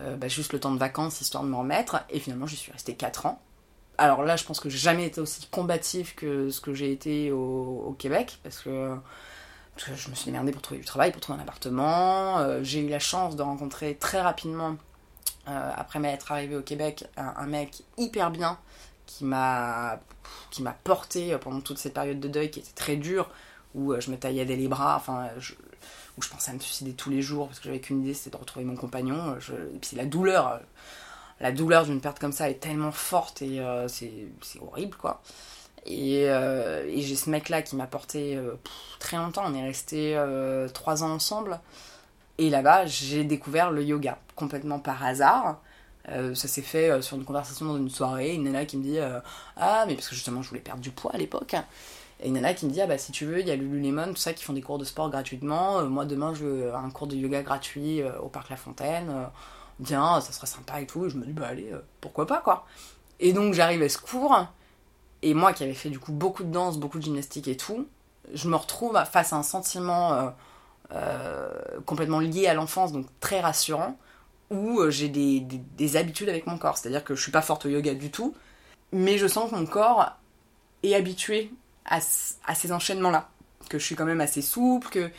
[0.00, 2.04] euh, bah, juste le temps de vacances, histoire de me remettre.
[2.10, 3.40] Et finalement, j'y suis restée 4 ans.
[3.98, 7.32] Alors là, je pense que j'ai jamais été aussi combatif que ce que j'ai été
[7.32, 8.94] au, Québec, parce que,
[9.76, 12.62] je me suis démerdée pour trouver du travail, pour trouver un appartement.
[12.62, 14.76] j'ai eu la chance de rencontrer très rapidement,
[15.46, 18.58] après m'être arrivée au Québec, un mec hyper bien,
[19.08, 19.98] qui m'a
[20.50, 23.28] qui m'a porté pendant toute cette période de deuil qui était très dure
[23.74, 25.28] où euh, je me taillais les bras enfin
[26.16, 28.30] où je pensais à me suicider tous les jours parce que j'avais qu'une idée c'était
[28.30, 30.58] de retrouver mon compagnon et puis c'est la douleur euh,
[31.40, 34.10] la douleur d'une perte comme ça est tellement forte et euh, c'est
[34.60, 35.22] horrible quoi
[35.86, 38.38] et, et j'ai ce mec là qui m'a porté
[38.98, 40.20] très longtemps on est resté
[40.74, 41.60] trois ans ensemble
[42.36, 45.60] et là-bas j'ai découvert le yoga complètement par hasard
[46.10, 48.34] euh, ça s'est fait euh, sur une conversation dans une soirée.
[48.34, 49.20] Une nana qui me dit euh,
[49.56, 51.54] Ah, mais parce que justement, je voulais perdre du poids à l'époque.
[52.20, 54.08] Et une nana qui me dit Ah, bah si tu veux, il y a Lululemon,
[54.08, 55.82] tout ça, qui font des cours de sport gratuitement.
[55.84, 59.12] moi, demain, je veux un cours de yoga gratuit au parc La Fontaine.
[59.78, 61.06] Bien, ça serait sympa et tout.
[61.06, 62.66] Et je me dis Bah allez, pourquoi pas, quoi.
[63.20, 64.46] Et donc, j'arrive à ce cours.
[65.22, 67.88] Et moi, qui avais fait du coup beaucoup de danse, beaucoup de gymnastique et tout,
[68.32, 70.32] je me retrouve face à un sentiment
[71.86, 73.98] complètement lié à l'enfance, donc très rassurant
[74.50, 76.78] où euh, j'ai des, habitudes avec mon corps.
[76.78, 78.34] C'est-à-dire que je suis pas forte au yoga du tout,
[78.92, 80.16] mais je sens que mon corps
[80.82, 81.52] est habitué
[81.84, 83.28] à, ces enchaînements-là.
[83.68, 85.10] Que je suis quand même assez souple, que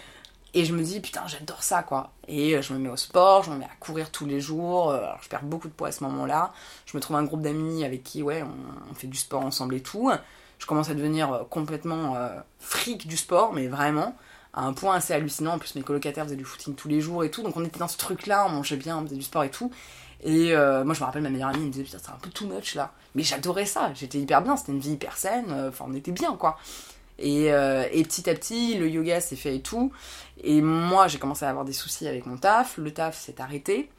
[0.53, 2.11] Et je me dis, putain, j'adore ça, quoi.
[2.27, 4.89] Et euh, je me mets au sport, je me mets à courir tous les jours.
[4.89, 6.53] Euh, Alors, je perds beaucoup de poids à ce moment-là.
[6.87, 9.81] Je me trouve un groupe d'amis avec qui, ouais, on, fait du sport ensemble et
[9.81, 10.11] tout.
[10.57, 14.15] Je commence à devenir euh, complètement euh, fric du sport, mais vraiment,
[14.53, 15.53] à un point assez hallucinant.
[15.53, 17.43] En plus, mes colocataires faisaient du footing tous les jours et tout.
[17.43, 19.71] Donc, on était dans ce truc-là, on mangeait bien, on faisait du sport et tout.
[20.21, 22.47] Et moi, je me rappelle, ma meilleure amie me disait, putain, c'est un peu too
[22.47, 22.91] much là.
[23.15, 25.45] Mais j'adorais ça, j'étais hyper bien, c'était une vie hyper saine.
[25.69, 26.57] Enfin, on était bien, quoi.
[27.19, 29.91] Et, euh, et, petit à petit, le yoga s'est fait et tout.
[30.41, 32.77] Et moi, j'ai commencé à avoir des soucis avec mon taf.
[32.77, 33.89] Le taf s'est arrêté.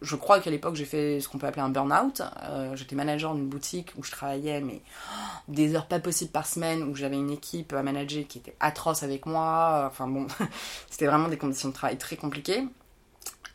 [0.00, 2.22] Je crois qu'à l'époque, j'ai fait ce qu'on peut appeler un burn-out.
[2.44, 4.80] Euh, J'étais manager d'une boutique où je travaillais, mais
[5.48, 9.02] des heures pas possibles par semaine, où j'avais une équipe à manager qui était atroce
[9.02, 9.88] avec moi.
[9.90, 10.28] Enfin bon,
[10.90, 12.64] c'était vraiment des conditions de travail très compliquées.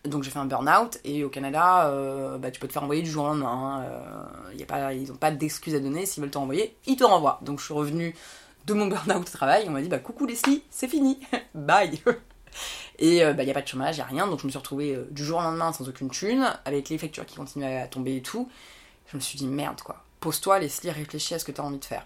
[0.04, 3.04] Donc j'ai fait un burn-out et au Canada, euh, bah, tu peux te faire envoyer
[3.04, 3.86] du jour au lendemain.
[3.88, 4.54] Hein.
[4.58, 6.06] Y a pas, ils n'ont pas d'excuses à donner.
[6.06, 7.40] S'ils veulent te renvoyer, ils te renvoient.
[7.42, 8.14] Donc je suis revenue
[8.66, 11.20] de mon burn-out au travail, on m'a dit bah coucou Leslie, c'est fini,
[11.54, 12.02] bye.
[13.00, 14.52] Et il euh, bah, n'y a pas de chômage, il a rien, donc je me
[14.52, 17.82] suis retrouvée euh, du jour au lendemain sans aucune thune, avec les factures qui continuaient
[17.82, 18.50] à tomber et tout.
[19.08, 21.86] Je me suis dit merde quoi, pose-toi Leslie, réfléchis à ce que tu envie de
[21.86, 22.06] faire.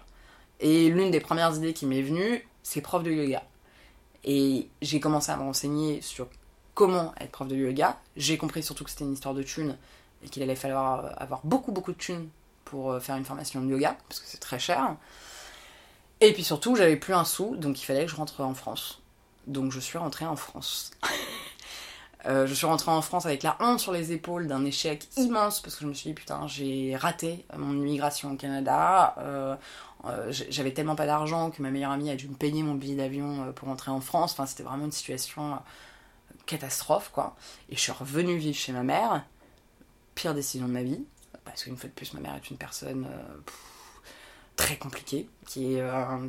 [0.60, 3.42] Et l'une des premières idées qui m'est venue, c'est prof de yoga.
[4.24, 6.28] Et j'ai commencé à me renseigner sur
[6.74, 7.98] comment être prof de yoga.
[8.16, 9.76] J'ai compris surtout que c'était une histoire de thunes
[10.24, 12.28] et qu'il allait falloir avoir beaucoup beaucoup de thunes
[12.64, 14.96] pour euh, faire une formation de yoga, parce que c'est très cher.
[16.20, 19.00] Et puis surtout, j'avais plus un sou, donc il fallait que je rentre en France.
[19.46, 20.90] Donc je suis rentrée en France.
[22.26, 25.60] euh, je suis rentrée en France avec la honte sur les épaules d'un échec immense,
[25.60, 29.14] parce que je me suis dit, putain, j'ai raté mon immigration au Canada.
[29.18, 29.54] Euh,
[30.06, 32.96] euh, j'avais tellement pas d'argent que ma meilleure amie a dû me payer mon billet
[32.96, 34.32] d'avion pour rentrer en France.
[34.32, 35.58] Enfin, c'était vraiment une situation
[36.46, 37.36] catastrophe, quoi.
[37.68, 39.24] Et je suis revenue vivre chez ma mère.
[40.16, 41.04] Pire décision de ma vie,
[41.44, 43.06] parce qu'une fois de plus, ma mère est une personne...
[44.58, 46.28] très compliqué, qui est, euh,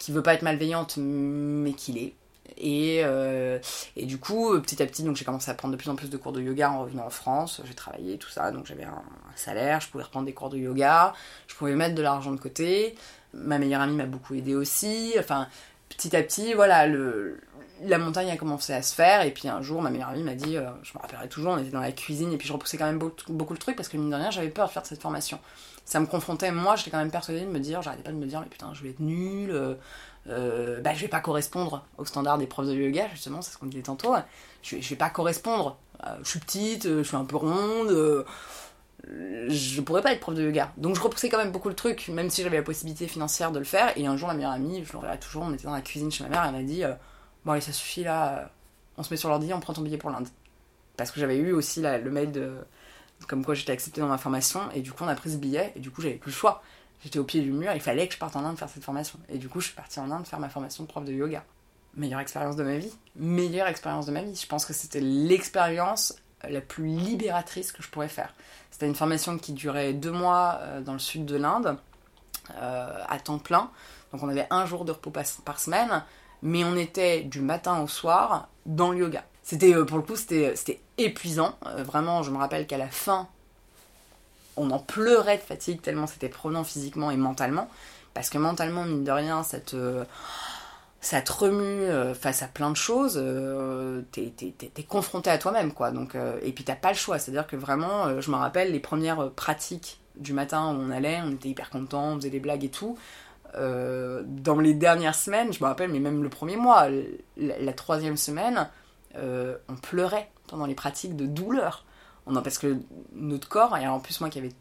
[0.00, 2.14] qui veut pas être malveillante, mais qui l'est.
[2.56, 3.58] Et, euh,
[3.94, 6.08] et du coup, petit à petit, donc j'ai commencé à prendre de plus en plus
[6.08, 7.60] de cours de yoga en revenant en France.
[7.64, 10.56] J'ai travaillé, tout ça, donc j'avais un, un, salaire, je pouvais reprendre des cours de
[10.56, 11.12] yoga,
[11.46, 12.96] je pouvais mettre de l'argent de côté.
[13.34, 15.14] Ma meilleure amie m'a beaucoup aidé aussi.
[15.18, 15.46] Enfin,
[15.90, 17.38] petit à petit, voilà, le,
[17.82, 19.22] la montagne a commencé à se faire.
[19.22, 21.58] Et puis un jour, ma meilleure amie m'a dit, euh, je me rappellerai toujours, on
[21.58, 23.88] était dans la cuisine, et puis je repoussais quand même beaucoup, beaucoup le truc parce
[23.88, 25.38] que mine de rien, j'avais peur de faire cette formation
[25.88, 28.26] ça me confrontait, moi j'étais quand même persuadée de me dire, j'arrêtais pas de me
[28.26, 29.74] dire, mais putain, je vais être nulle, euh,
[30.28, 33.58] euh, bah je vais pas correspondre aux standards des profs de yoga, justement, c'est ce
[33.58, 34.14] qu'on disait tantôt,
[34.62, 38.26] je vais, je vais pas correspondre, euh, je suis petite, je suis un peu ronde,
[39.06, 40.72] je pourrais pas être prof de yoga.
[40.76, 43.58] Donc je repoussais quand même beaucoup le truc, même si j'avais la possibilité financière de
[43.58, 45.80] le faire, et un jour, ma meilleure amie, je l'aurai toujours, on était dans la
[45.80, 46.82] cuisine chez ma mère, elle m'a dit,
[47.46, 48.50] bon allez, ça suffit là,
[48.98, 50.28] on se met sur l'ordi, on prend ton billet pour l'Inde.
[50.98, 52.58] Parce que j'avais eu aussi le mail de
[53.26, 55.72] comme quoi j'étais acceptée dans ma formation, et du coup on a pris ce billet,
[55.76, 56.62] et du coup j'avais plus le choix.
[57.02, 59.18] J'étais au pied du mur, il fallait que je parte en Inde faire cette formation.
[59.28, 61.44] Et du coup je suis partie en Inde faire ma formation de prof de yoga.
[61.96, 62.92] Meilleure expérience de ma vie.
[63.16, 64.34] Meilleure expérience de ma vie.
[64.34, 66.16] Je pense que c'était l'expérience
[66.48, 68.34] la plus libératrice que je pourrais faire.
[68.70, 71.76] C'était une formation qui durait deux mois euh, dans le sud de l'Inde,
[72.56, 73.70] euh, à temps plein.
[74.12, 76.04] Donc on avait un jour de repos par, semaine,
[76.42, 79.24] mais on était du matin au soir dans le yoga.
[79.42, 81.56] C'était, euh, pour le coup, c'était épuisant.
[81.66, 83.28] Euh, vraiment, je me rappelle qu'à la fin,
[84.56, 87.68] on en pleurait de fatigue tellement c'était prenant physiquement et mentalement.
[88.14, 90.04] Parce que mentalement, mine de rien, ça te,
[91.00, 93.14] ça te remue euh, face à plein de choses.
[93.16, 94.32] Euh, t'es,
[94.88, 95.90] confronté à toi-même, quoi.
[95.90, 97.18] Donc, euh, et puis t'as pas le choix.
[97.18, 101.30] C'est-à-dire que vraiment, je me rappelle les premières pratiques du matin où on allait, on
[101.30, 102.98] était hyper contents, on faisait des blagues et tout.
[103.54, 106.88] dans les dernières semaines, je me rappelle, mais même le premier mois,
[107.36, 108.68] la, troisième semaine,
[109.16, 111.84] on pleurait pendant les pratiques de douleur.
[112.26, 112.76] A, parce que
[113.12, 114.52] notre corps, et en plus moi qui, avait,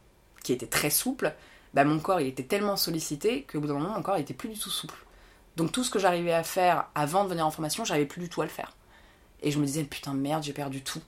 [0.43, 1.33] qui était très souple,
[1.73, 4.33] bah mon corps il était tellement sollicité qu'au bout d'un moment mon corps il était
[4.33, 4.95] plus du tout souple.
[5.57, 8.29] Donc tout ce que j'arrivais à faire avant de venir en formation, j'arrivais plus du
[8.29, 8.71] tout à le faire.
[9.41, 11.01] Et je me disais putain merde j'ai perdu tout.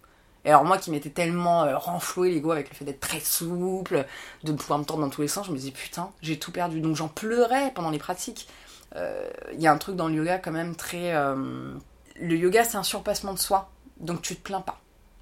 [0.44, 4.06] Et alors moi qui m'étais tellement euh, renfloué l'ego avec le fait d'être très souple,
[4.44, 6.82] de pouvoir me tordre dans tous les sens, je me disais putain j'ai tout perdu.
[6.82, 8.50] Donc j'en pleurais pendant les pratiques.
[8.94, 11.14] Il euh, y a un truc dans le yoga quand même très...
[11.16, 11.74] Euh,
[12.22, 13.70] le yoga, c'est un surpassement de soi.
[14.00, 14.82] Donc tu te plains pas.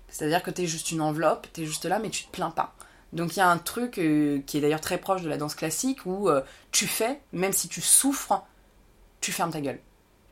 [0.10, 2.52] C'est-à-dire que tu es juste une enveloppe, tu es juste là, mais tu te plains
[2.52, 2.74] pas.
[3.14, 5.56] Donc il y a un truc euh, qui est d'ailleurs très proche de la danse
[5.56, 8.44] classique où euh, tu fais, même si tu souffres,
[9.22, 9.80] tu fermes ta gueule.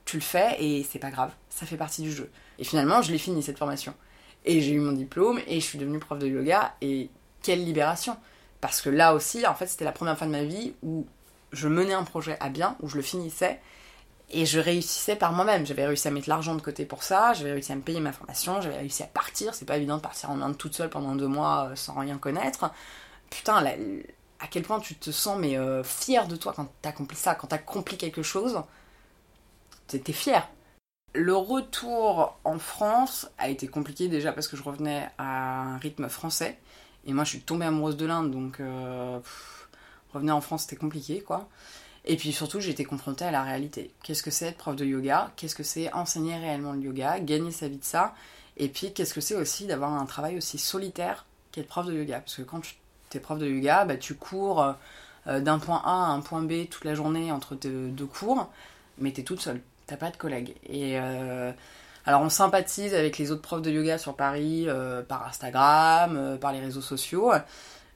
[0.06, 2.30] Tu le fais et c'est pas grave, ça fait partie du jeu.
[2.60, 3.94] Et finalement, je l'ai fini cette formation.
[4.46, 7.10] Et j'ai eu mon diplôme et je suis devenue prof de yoga et
[7.42, 8.18] quelle libération
[8.62, 11.08] Parce que là aussi, en fait, c'était la première fois de ma vie où
[11.52, 13.60] je menais un projet à bien, où je le finissais
[14.30, 15.66] et je réussissais par moi-même.
[15.66, 18.12] J'avais réussi à mettre l'argent de côté pour ça, j'avais réussi à me payer ma
[18.12, 19.54] formation, j'avais réussi à partir.
[19.54, 22.18] C'est pas évident de partir en Inde toute seule pendant deux mois euh, sans rien
[22.18, 22.72] connaître.
[23.30, 23.64] Putain,
[24.40, 27.36] à quel point tu te sens mais euh, fier de toi quand t'as accompli ça,
[27.36, 28.62] quand t'as accompli quelque chose.
[29.88, 30.48] T'es fier.
[31.14, 36.10] Le retour en France a été compliqué déjà parce que je revenais à un rythme
[36.10, 36.58] français.
[37.06, 39.20] Et moi, je suis tombée amoureuse de l'Inde, donc euh,
[40.14, 41.48] revenir en France, c'était compliqué, quoi.
[42.06, 43.92] Et puis surtout, j'ai été confrontée à la réalité.
[44.04, 45.32] Qu'est-ce que c'est être prof de yoga?
[45.36, 48.14] Qu'est-ce que c'est enseigner réellement le yoga Gagner sa vie de ça?
[48.58, 52.20] Et puis, qu'est-ce que c'est aussi d'avoir un travail aussi solitaire qu'être prof de yoga?
[52.20, 54.76] Parce que quand tu es prof de yoga, bah, tu cours
[55.28, 58.50] euh, d'un point A à un point B toute la journée entre deux, cours,
[59.00, 60.56] mais tu es toute seule t'as pas de collègues.
[60.68, 61.52] Et euh,
[62.06, 66.38] alors on sympathise avec les autres profs de yoga sur Paris euh, par Instagram, euh,
[66.38, 67.32] par les réseaux sociaux,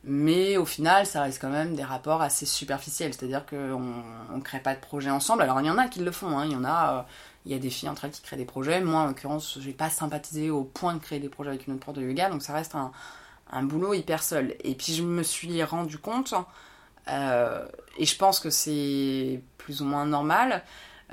[0.04, 4.60] mais au final ça reste quand même des rapports assez superficiels, c'est-à-dire qu'on on crée
[4.60, 5.42] pas de projet ensemble.
[5.42, 6.46] Alors il y en a qui le font, hein.
[6.46, 7.06] il y en a,
[7.46, 8.82] il y a des filles entre elles qui créent des projets.
[8.82, 11.82] Moi en l'occurrence j'ai pas sympathisé au point de créer des projets avec une autre
[11.82, 14.56] prof de yoga, donc ça reste un, boulot hyper seul.
[14.64, 16.34] Et puis je me suis rendu compte,
[17.08, 20.64] et je pense que c'est plus ou moins normal,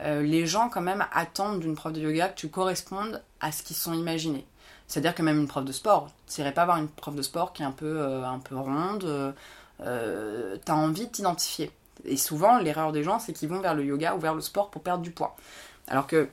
[0.01, 3.63] euh, les gens quand même attendent d'une prof de yoga que tu correspondes à ce
[3.63, 4.47] qu'ils sont imaginés.
[4.89, 7.53] C'est-à-dire que même une prof de sport, tu n'irais pas avoir une prof de sport
[7.53, 9.35] qui est un peu, euh, un peu ronde,
[9.81, 11.71] euh, tu as envie de t'identifier.
[12.05, 14.71] Et souvent, l'erreur des gens, c'est qu'ils vont vers le yoga ou vers le sport
[14.71, 15.37] pour perdre du poids.
[15.89, 16.29] Alors que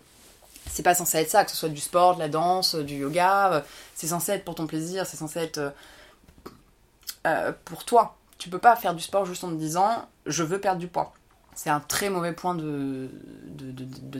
[0.70, 3.64] c'est pas censé être ça, que ce soit du sport, de la danse, du yoga,
[3.96, 5.74] c'est censé être pour ton plaisir, c'est censé être
[7.66, 8.16] pour toi.
[8.38, 11.14] Tu peux pas faire du sport juste en te disant je veux perdre du poids
[11.56, 13.10] c'est un très mauvais point de,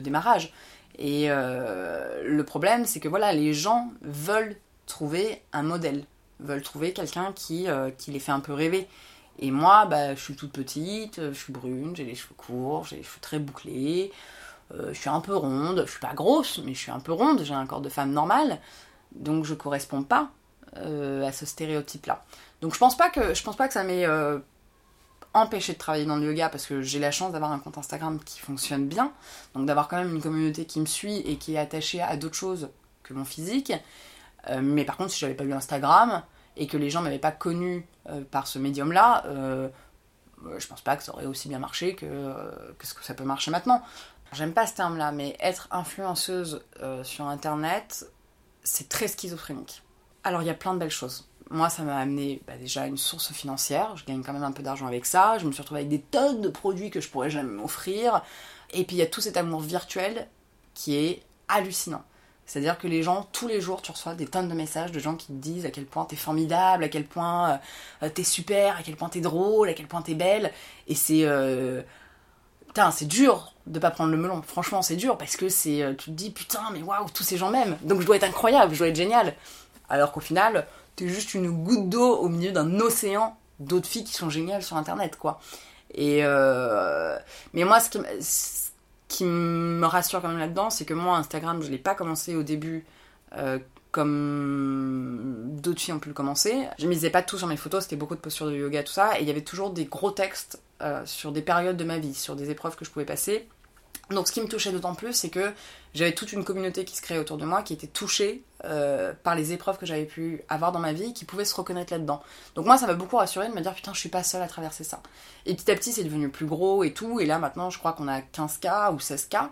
[0.00, 0.52] démarrage.
[0.98, 6.04] Et euh, le problème, c'est que voilà, les gens veulent trouver un modèle,
[6.40, 8.88] veulent trouver quelqu'un qui, euh, qui les fait un peu rêver.
[9.40, 12.96] Et moi, bah, je suis toute petite, je suis brune, j'ai les cheveux courts, j'ai
[12.96, 14.12] les cheveux très bouclés,
[14.72, 17.12] euh, je suis un peu ronde, je suis pas grosse, mais je suis un peu
[17.12, 18.60] ronde, j'ai un corps de femme normal,
[19.12, 20.30] donc je corresponds pas
[20.76, 22.24] à ce stéréotype-là.
[22.60, 24.04] Donc je pense pas que je pense pas que ça m'ait
[25.34, 28.20] empêcher de travailler dans le yoga parce que j'ai la chance d'avoir un compte Instagram
[28.24, 29.12] qui fonctionne bien,
[29.54, 32.36] donc d'avoir quand même une communauté qui me suit et qui est attachée à d'autres
[32.36, 32.70] choses
[33.02, 33.72] que mon physique.
[34.48, 36.22] Euh, mais par contre, si j'avais pas eu Instagram
[36.56, 39.68] et que les gens m'avaient pas connu euh, par ce médium-là, euh,
[40.56, 42.06] je pense pas que ça aurait aussi bien marché que,
[42.78, 43.82] que ce que ça peut marcher maintenant.
[44.32, 46.62] J'aime pas ce terme-là, mais être influenceuse
[47.02, 48.10] sur Internet,
[48.62, 49.82] c'est très schizophrénique.
[50.22, 52.96] Alors il y a plein de belles choses moi, ça m'a amené bah, déjà une
[52.96, 53.96] source financière.
[53.96, 55.38] Je gagne quand même un peu d'argent avec ça.
[55.38, 58.22] Je me suis retrouvée avec des tonnes de produits que je pourrais jamais m'offrir.
[58.72, 60.28] Et puis il y a tout cet amour virtuel
[60.72, 62.02] qui est hallucinant.
[62.46, 65.14] C'est-à-dire que les gens, tous les jours, tu reçois des tonnes de messages de gens
[65.16, 67.60] qui te disent à quel point t'es formidable, à quel point
[68.02, 70.52] euh, t'es super, à quel point t'es drôle, à quel point t'es belle.
[70.86, 71.24] Et c'est.
[71.24, 71.82] Euh...
[72.66, 74.42] Putain, c'est dur de pas prendre le melon.
[74.42, 75.82] Franchement, c'est dur parce que c'est.
[75.82, 77.78] Euh, tu te dis, putain, mais waouh, tous ces gens m'aiment.
[77.82, 79.34] Donc je dois être incroyable, je dois être génial.
[79.88, 84.14] Alors qu'au final, t'es juste une goutte d'eau au milieu d'un océan d'autres filles qui
[84.14, 85.40] sont géniales sur internet, quoi.
[85.94, 87.16] Et euh...
[87.52, 87.88] mais moi, ce
[89.08, 92.42] qui, me rassure quand même là-dedans, c'est que moi, Instagram, je l'ai pas commencé au
[92.42, 92.84] début
[93.36, 93.58] euh,
[93.92, 96.66] comme d'autres filles ont pu le commencer.
[96.80, 99.18] Je misais pas tout sur mes photos, c'était beaucoup de postures de yoga, tout ça,
[99.18, 102.12] et il y avait toujours des gros textes euh, sur des périodes de ma vie,
[102.12, 103.48] sur des épreuves que je pouvais passer.
[104.10, 105.52] Donc ce qui me touchait d'autant plus, c'est que
[105.94, 109.34] j'avais toute une communauté qui se créait autour de moi, qui était touchée euh, par
[109.34, 112.22] les épreuves que j'avais pu avoir dans ma vie, qui pouvait se reconnaître là-dedans.
[112.54, 114.48] Donc moi, ça m'a beaucoup rassuré de me dire, putain, je suis pas seule à
[114.48, 115.00] traverser ça.
[115.46, 117.92] Et petit à petit, c'est devenu plus gros et tout, et là maintenant, je crois
[117.92, 119.48] qu'on a 15K ou 16K.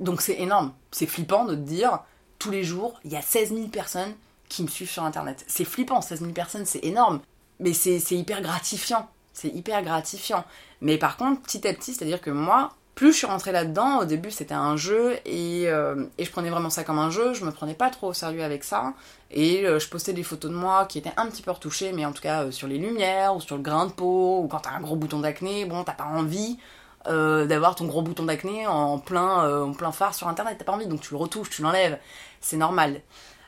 [0.00, 0.72] Donc c'est énorme.
[0.90, 2.00] C'est flippant de te dire,
[2.38, 4.14] tous les jours, il y a 16 000 personnes
[4.48, 5.44] qui me suivent sur Internet.
[5.46, 7.20] C'est flippant, 16 000 personnes, c'est énorme.
[7.60, 9.08] Mais c'est hyper gratifiant.
[9.32, 10.44] C'est hyper gratifiant.
[10.80, 14.04] Mais par contre, petit à petit, c'est-à-dire que moi, plus je suis rentrée là-dedans, au
[14.04, 17.50] début c'était un jeu euh, et, je prenais vraiment ça comme un jeu, je me
[17.50, 18.92] prenais pas trop au sérieux avec ça.
[19.30, 22.04] Et euh, je postais des photos de moi qui étaient un petit peu retouchées mais
[22.04, 24.60] en tout cas euh, sur les lumières ou sur le grain de peau ou quand
[24.60, 26.58] t'as un gros bouton d'acné, bon t'as pas envie
[27.04, 30.86] d'avoir ton gros bouton d'acné en plein, en plein phare sur internet, t'as pas envie
[30.86, 31.98] donc tu le retouches, tu l'enlèves,
[32.40, 33.00] c'est normal.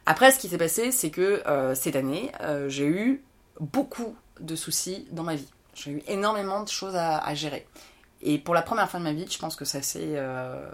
[0.06, 1.40] Après ce qui s'est passé c'est que
[1.76, 2.32] cette année
[2.66, 3.22] j'ai eu
[3.60, 7.64] beaucoup de soucis dans ma vie, j'ai eu énormément de choses à gérer.
[8.26, 10.66] Et pour la première fois de ma vie, je pense que ça s'est, euh,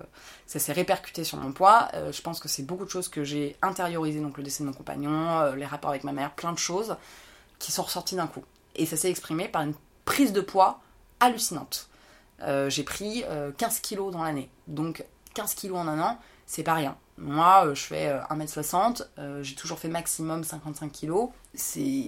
[0.68, 1.88] répercuté sur mon poids.
[1.94, 4.68] Euh, je pense que c'est beaucoup de choses que j'ai intériorisées, donc le décès de
[4.68, 6.96] mon compagnon, euh, les rapports avec ma mère, plein de choses
[7.58, 8.44] qui sont ressorties d'un coup.
[8.76, 10.80] Et ça s'est exprimé par une prise de poids
[11.18, 11.88] hallucinante.
[12.68, 13.24] j'ai pris
[13.58, 14.48] 15 kilos dans l'année.
[14.66, 16.96] Donc 15 kilos en un an, c'est pas rien.
[17.18, 21.28] Moi, je fais 1m60, j'ai toujours fait maximum 55 kilos.
[21.52, 22.06] C'est,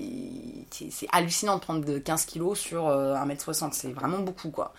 [0.70, 4.72] c'est hallucinant de prendre 15 kilos sur 1m60, c'est vraiment beaucoup quoi.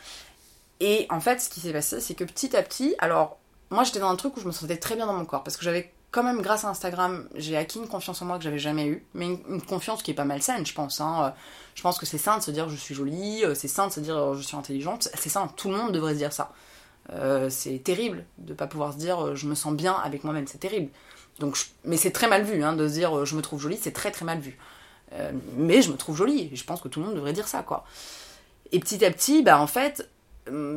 [0.83, 3.37] Et en fait, ce qui s'est passé, c'est que petit à petit, alors
[3.69, 5.55] moi j'étais dans un truc où je me sentais très bien dans mon corps parce
[5.55, 8.59] que j'avais quand même, grâce à Instagram, j'ai acquis une confiance en moi que j'avais
[8.59, 10.99] jamais eue, mais une, confiance qui est pas mal saine, je pense.
[10.99, 11.33] Hein.
[11.73, 13.93] Je pense que c'est sain de se dire je suis jolie, euh, c'est sain de
[13.93, 16.51] se dire euh, je suis intelligente, c'est sain, tout le monde devrait se dire ça.
[17.13, 20.59] Euh, c'est terrible de pas pouvoir se dire je me sens bien avec moi-même, c'est
[20.59, 20.91] terrible.
[21.39, 23.93] Donc, mais c'est très mal vu hein, de se dire je me trouve jolie, c'est
[23.93, 24.59] très très mal vu.
[25.55, 27.63] mais je me trouve jolie, et je pense que tout le monde devrait dire ça,
[27.63, 27.85] quoi.
[28.73, 30.09] Et petit à petit, bah en fait,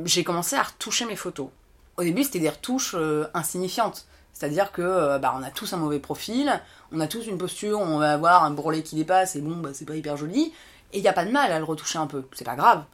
[0.04, 1.48] j'ai commencé à retoucher mes photos.
[1.96, 2.94] Au début, c'était des retouches
[3.34, 4.06] insignifiantes.
[4.32, 6.60] C'est-à-dire que bah, on a tous un mauvais profil,
[6.92, 9.70] on a tous une posture, on va avoir un bourrelet qui dépasse, et bon, bah,
[9.72, 10.52] c'est pas hyper joli.
[10.92, 12.84] Et il n'y a pas de mal à le retoucher un peu, c'est pas grave.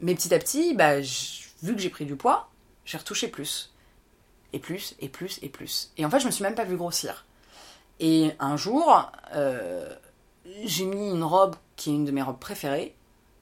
[0.00, 2.48] Mais petit à petit, bah, vu que j'ai pris du poids,
[2.84, 3.72] j'ai retouché plus.
[4.52, 5.92] Et plus, et plus, et plus.
[5.96, 7.26] Et en fait, je me suis même pas vue grossir.
[8.00, 9.88] Et un jour, euh,
[10.64, 12.94] j'ai mis une robe qui est une de mes robes préférées,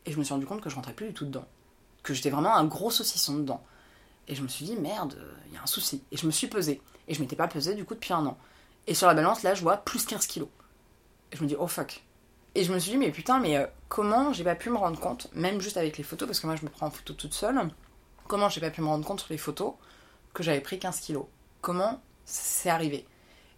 [0.06, 1.46] et je me suis rendu compte que je rentrais plus du tout dedans.
[2.04, 3.64] Que j'étais vraiment un gros saucisson dedans.
[4.28, 6.04] Et je me suis dit, merde, il y a un souci.
[6.12, 6.80] Et je me suis pesée.
[7.08, 8.38] Et je m'étais pas pesée du coup depuis un an.
[8.86, 10.48] Et sur la balance, là, je vois plus 15 kilos.
[11.32, 12.04] Et je me dis, oh fuck.
[12.54, 15.00] Et je me suis dit, mais putain, mais euh, comment j'ai pas pu me rendre
[15.00, 17.34] compte, même juste avec les photos, parce que moi je me prends en photo toute
[17.34, 17.68] seule,
[18.28, 19.72] comment j'ai pas pu me rendre compte sur les photos
[20.32, 21.26] que j'avais pris 15 kilos?
[21.60, 23.06] Comment c'est arrivé?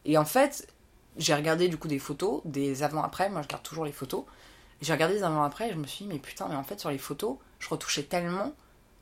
[0.06, 0.72] Et en fait,
[1.18, 4.24] j'ai regardé du coup des photos, des avant-après, moi je garde toujours les photos.
[4.80, 6.90] J'ai regardé des avant-après et je me suis dit, mais putain, mais en fait sur
[6.90, 8.52] les photos, je retouchais tellement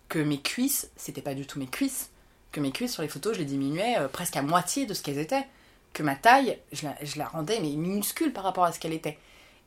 [0.09, 2.11] que mes cuisses, c'était pas du tout mes cuisses,
[2.53, 5.03] que mes cuisses sur les photos, je les diminuais euh, presque à moitié de ce
[5.03, 5.47] qu'elles étaient.
[5.93, 9.19] Que ma taille, je la, rendais mais minuscule par rapport à ce qu'elle était.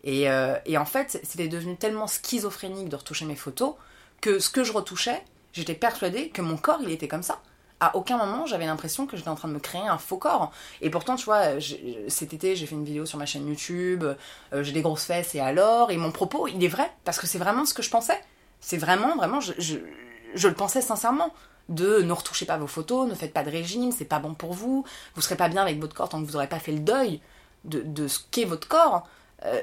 [0.06, 3.76] Euh, et, en fait, c'était devenu tellement schizophrénique de retoucher mes photos
[4.22, 5.22] que ce que je retouchais,
[5.54, 7.42] j'étais persuadée que mon corps, il était comme ça.
[7.80, 10.52] À aucun moment, j'avais l'impression que j'étais en train de me créer un faux corps.
[10.82, 11.60] Et pourtant, tu vois,
[12.08, 15.36] cet été, j'ai fait une vidéo sur ma chaîne YouTube, euh, j'ai des grosses fesses
[15.36, 17.90] et alors, et mon propos, il est vrai, parce que c'est vraiment ce que je
[17.90, 18.20] pensais.
[18.60, 21.34] C'est vraiment, vraiment, je, je, le pensais sincèrement
[21.70, 24.54] de ne retouchez pas vos photos, ne faites pas de régime, c'est pas bon pour
[24.54, 26.80] vous, vous serez pas bien avec votre corps tant que vous n'aurez pas fait le
[26.80, 27.22] deuil
[27.66, 29.08] de, de ce qu'est votre corps.
[29.46, 29.62] Euh,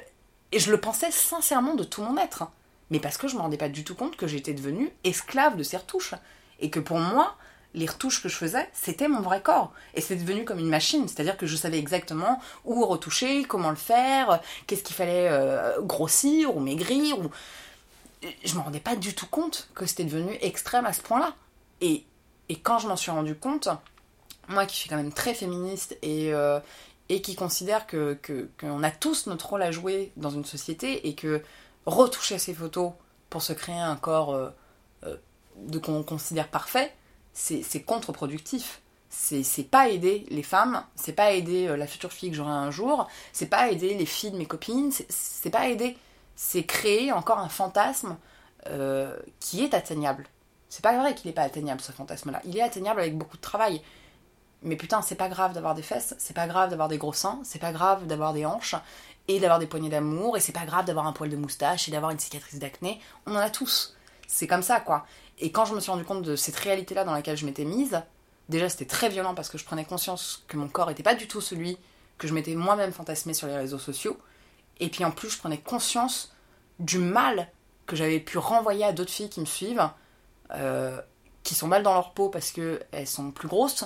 [0.53, 2.49] et je le pensais sincèrement de tout mon être.
[2.91, 5.63] Mais parce que je me rendais pas du tout compte que j'étais devenue esclave de
[5.63, 6.15] ces retouches.
[6.61, 7.37] Et que pour moi,
[7.75, 9.73] les retouches que je faisais, c'était mon vrai corps.
[9.95, 13.77] Et c'est devenu comme une machine, c'est-à-dire que je savais exactement où retoucher, comment le
[13.77, 17.19] faire, qu'est-ce qu'il fallait euh, grossir ou maigrir.
[17.19, 17.31] Ou...
[18.45, 21.35] Je me rendais pas du tout compte que c'était devenu extrême à ce point-là.
[21.81, 22.05] Et,
[22.63, 23.69] quand je m'en suis rendu compte,
[24.49, 26.61] moi qui suis quand même très féministe et, euh,
[27.09, 28.19] qui considère que
[28.59, 31.43] qu'on a tous notre rôle à jouer dans une société et que
[31.87, 32.93] retoucher ses photos
[33.31, 34.51] pour se créer un corps euh,
[35.05, 35.17] euh,
[35.57, 36.93] de qu'on considère parfait,
[37.33, 38.81] c'est contre-productif.
[39.11, 43.09] C'est pas aider les femmes, c'est pas aider la future fille que j'aurai un jour,
[43.33, 45.97] c'est pas aider les filles de mes copines, c'est pas aider.
[46.37, 48.17] C'est créer encore un fantasme
[49.41, 50.27] qui est atteignable.
[50.69, 52.41] C'est pas vrai qu'il n'est pas atteignable ce fantasme-là.
[52.45, 53.83] Il est atteignable avec beaucoup de travail.
[54.63, 57.39] Mais putain, c'est pas grave d'avoir des fesses, c'est pas grave d'avoir des gros seins,
[57.45, 58.75] c'est pas grave d'avoir des hanches
[59.29, 61.91] et d'avoir des poignées d'amour, et c'est pas grave d'avoir un poil de moustache et
[61.91, 62.99] d'avoir une cicatrice d'acné.
[63.27, 63.95] On en a tous.
[64.27, 65.05] C'est comme ça, quoi.
[65.39, 68.01] Et quand je me suis rendu compte de cette réalité-là dans laquelle je m'étais mise,
[68.49, 71.29] déjà c'était très violent parce que je prenais conscience que mon corps n'était pas du
[71.29, 71.77] tout celui
[72.17, 74.17] que je m'étais moi-même fantasmé sur les réseaux sociaux.
[74.81, 76.33] Et puis en plus, je prenais conscience
[76.79, 77.49] du mal
[77.87, 79.89] que j'avais pu renvoyer à d'autres filles qui me suivent,
[80.53, 81.01] euh,
[81.43, 83.85] qui sont mal dans leur peau parce qu'elles sont plus grosses,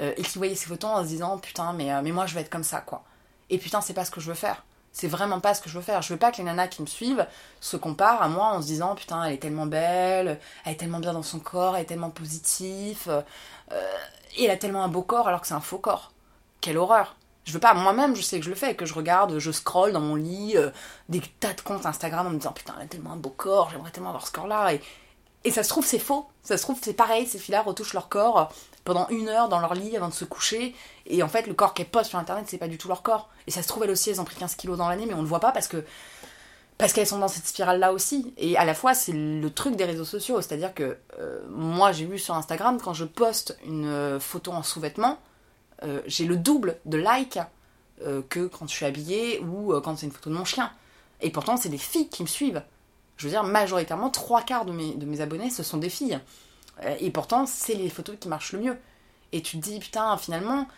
[0.00, 2.34] euh, et qui voyait ces photos en se disant putain mais, euh, mais moi je
[2.34, 3.04] vais être comme ça quoi.
[3.50, 4.64] Et putain c'est pas ce que je veux faire.
[4.92, 6.02] C'est vraiment pas ce que je veux faire.
[6.02, 7.26] Je veux pas que les nanas qui me suivent
[7.60, 10.98] se comparent à moi en se disant putain elle est tellement belle, elle est tellement
[10.98, 13.24] bien dans son corps, elle est tellement positive,
[14.36, 16.12] et elle a tellement un beau corps alors que c'est un faux corps.
[16.60, 17.17] Quelle horreur.
[17.48, 19.92] Je veux pas, moi-même je sais que je le fais, que je regarde, je scroll
[19.92, 20.54] dans mon lit
[21.08, 23.70] des tas de comptes Instagram en me disant putain elle a tellement un beau corps,
[23.70, 24.74] j'aimerais tellement avoir ce corps là.
[24.74, 24.80] Et,
[25.44, 26.26] et ça se trouve c'est faux.
[26.42, 28.52] Ça se trouve c'est pareil, ces filles-là retouchent leur corps
[28.88, 30.74] pendant une heure dans leur lit avant de se coucher.
[31.04, 33.28] Et en fait, le corps qu'elles postent sur internet, c'est pas du tout leur corps.
[33.46, 35.20] Et ça se trouve, elles aussi, elles ont pris 15 kilos dans l'année, mais on
[35.20, 35.84] le voit pas parce que.
[36.78, 38.32] Parce qu'elles sont dans cette spirale-là aussi.
[38.38, 40.40] Et à la fois, c'est le truc des réseaux sociaux.
[40.40, 44.62] C'est-à-dire que euh, moi, j'ai vu sur Instagram, quand je poste une euh, photo en
[44.62, 45.18] sous-vêtements,
[45.82, 47.38] euh, j'ai le double de likes
[48.28, 50.70] que quand je suis habillée ou quand c'est une photo de mon chien.
[51.20, 52.62] Et pourtant, c'est des filles qui me suivent.
[53.16, 56.20] Je veux dire, majoritairement, trois quarts de mes, de mes abonnés, ce sont des filles.
[56.84, 58.76] Euh, et pourtant, c'est les photos qui marchent le mieux.
[59.32, 60.68] Et tu te dis, putain, finalement,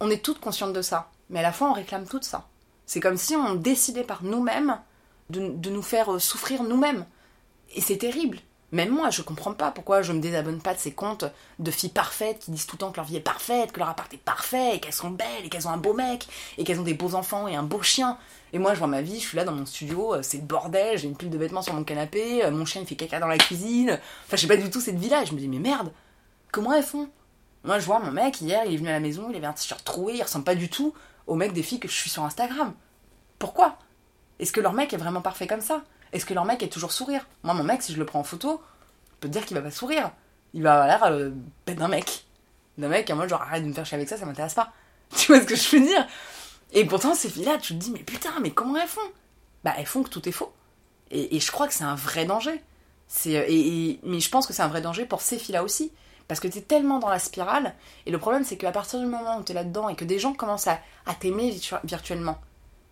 [0.00, 1.10] on est toutes conscientes de ça.
[1.30, 2.46] Mais à la fois, on réclame tout ça.
[2.86, 4.78] C'est comme si on décidait par nous-mêmes
[5.30, 7.06] de, de, nous faire euh, souffrir nous-mêmes.
[7.74, 8.38] Et c'est terrible.
[8.70, 11.24] Même moi, je comprends pas pourquoi je me désabonne pas de ces comptes
[11.58, 13.88] de filles parfaites qui disent tout le temps que leur vie est parfaite, que leur
[13.88, 16.84] appart est parfait, qu'elles sont belles, et qu'elles ont un beau mec, et qu'elles ont
[16.84, 18.18] des beaux enfants et un beau chien.
[18.52, 20.42] Et moi, je vois ma vie, je suis là dans mon studio, euh, c'est le
[20.42, 23.26] bordel, j'ai une pile de vêtements sur mon canapé, euh, mon chien fait caca dans
[23.26, 23.98] la cuisine.
[24.26, 25.24] Enfin, je sais pas du tout cette vie-là.
[25.24, 25.90] Je me dis, mais merde,
[26.52, 27.08] comment elles font?
[27.64, 29.52] Moi, je vois mon mec, hier, il est venu à la maison, il avait un
[29.52, 30.92] t-shirt troué, il ressemble pas du tout
[31.26, 32.74] au mec des filles que je suis sur Instagram.
[33.38, 33.78] Pourquoi?
[34.38, 35.82] Est-ce que leur mec est vraiment parfait comme ça?
[36.12, 38.24] Est-ce que leur mec est toujours sourire Moi, mon mec, si je le prends en
[38.24, 38.62] photo,
[39.10, 40.10] je peux te dire qu'il va pas sourire.
[40.54, 41.30] il va avoir l'air euh,
[41.66, 42.24] d'un mec.
[42.78, 44.72] D'un mec, en mode genre arrête de me faire chier avec ça, ça m'intéresse pas.
[45.16, 46.06] Tu vois ce que je veux dire?
[46.72, 49.00] Et pourtant, ces filles-là, tu te dis, mais putain, mais comment elles font?
[49.64, 50.52] Bah, elles font que tout est faux.
[51.10, 52.62] Et, je crois que c'est un vrai danger.
[53.26, 55.92] Euh, et, mais je pense que c'est un vrai danger pour ces filles-là aussi.
[56.28, 57.74] Parce que t'es tellement dans la spirale.
[58.04, 60.34] Et le problème, c'est qu'à partir du moment où t'es là-dedans et que des gens
[60.34, 62.38] commencent à, à t'aimer virtuellement,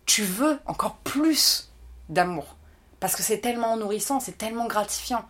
[0.07, 1.71] tu veux encore plus
[2.09, 2.56] d'amour.
[3.01, 5.25] Parce que c'est tellement nourrissant, c'est tellement gratifiant.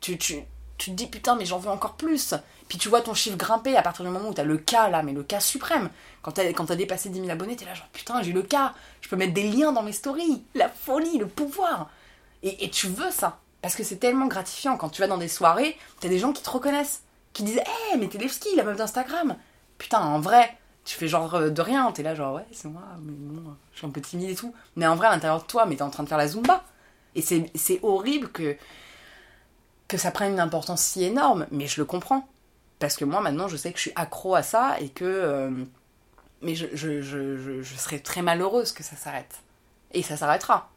[0.00, 0.42] Tu, tu,
[0.76, 2.34] tu te dis putain, mais j'en veux encore plus.
[2.68, 5.02] Puis tu vois ton chiffre grimper à partir du moment où t'as le cas là,
[5.02, 5.90] mais le cas suprême.
[6.22, 8.74] Quand t'as, quand dépassé 10 000 abonnés, t'es là genre putain, j'ai le cas.
[9.00, 10.42] Je peux mettre des liens dans mes stories.
[10.54, 11.90] La folie, le pouvoir.
[12.42, 13.38] Et, tu veux ça.
[13.62, 14.76] Parce que c'est tellement gratifiant.
[14.76, 17.02] Quand tu vas dans des soirées, t'as des gens qui te reconnaissent.
[17.32, 18.18] Qui disent Hé, hey, mais t'es
[18.56, 19.36] la meuf d'Instagram.
[19.78, 21.90] Putain, en vrai, tu fais genre euh, de rien.
[21.92, 24.54] T'es là genre ouais, c'est moi, mais bon, je suis un peu timide et tout.
[24.76, 26.62] Mais en vrai, à l'intérieur de toi, mais t'es en train de faire la zumba.
[27.14, 28.56] Et c'est, horrible que,
[29.88, 31.46] que ça prenne une importance si énorme.
[31.50, 32.28] Mais je le comprends.
[32.78, 35.04] Parce que moi, maintenant, je sais que je suis accro à ça et que.
[35.04, 35.50] Euh,
[36.42, 39.40] mais je, je, je, je, serais très malheureuse que ça s'arrête.
[39.92, 40.70] Et ça s'arrêtera.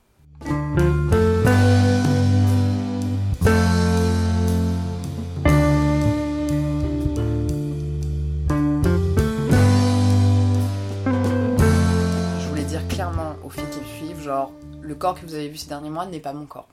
[15.01, 16.67] Corps que vous avez vu ces derniers mois n'est pas mon corps.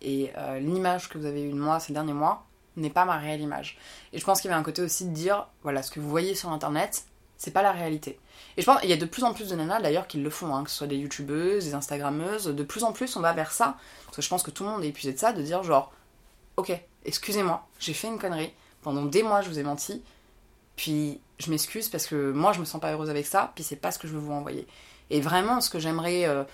[0.00, 2.46] Et euh, l'image que vous avez eue de moi ces derniers mois,
[2.76, 3.78] n'est pas ma réelle image.
[4.12, 6.08] Et je pense qu'il y avait un côté aussi de dire, voilà, ce que vous
[6.08, 7.04] voyez sur internet,
[7.36, 8.18] c'est pas la réalité.
[8.56, 10.30] Et je pense qu'il y a de plus en plus de nanas d'ailleurs qui le
[10.30, 13.32] font, hein, que ce soit des youtubeuses, des instagrammeuses, de plus en plus on va
[13.32, 15.42] vers ça, parce que je pense que tout le monde est épuisé de ça, de
[15.42, 15.92] dire genre,
[16.56, 16.72] ok,
[17.04, 18.52] excusez-moi, j'ai fait une connerie,
[18.82, 20.02] pendant des mois je vous ai menti,
[20.76, 23.76] puis je m'excuse parce que moi je me sens pas heureuse avec ça, puis c'est
[23.76, 24.66] pas ce que je veux vous envoyer.
[25.10, 26.44] Et vraiment ce que j'aimerais euh,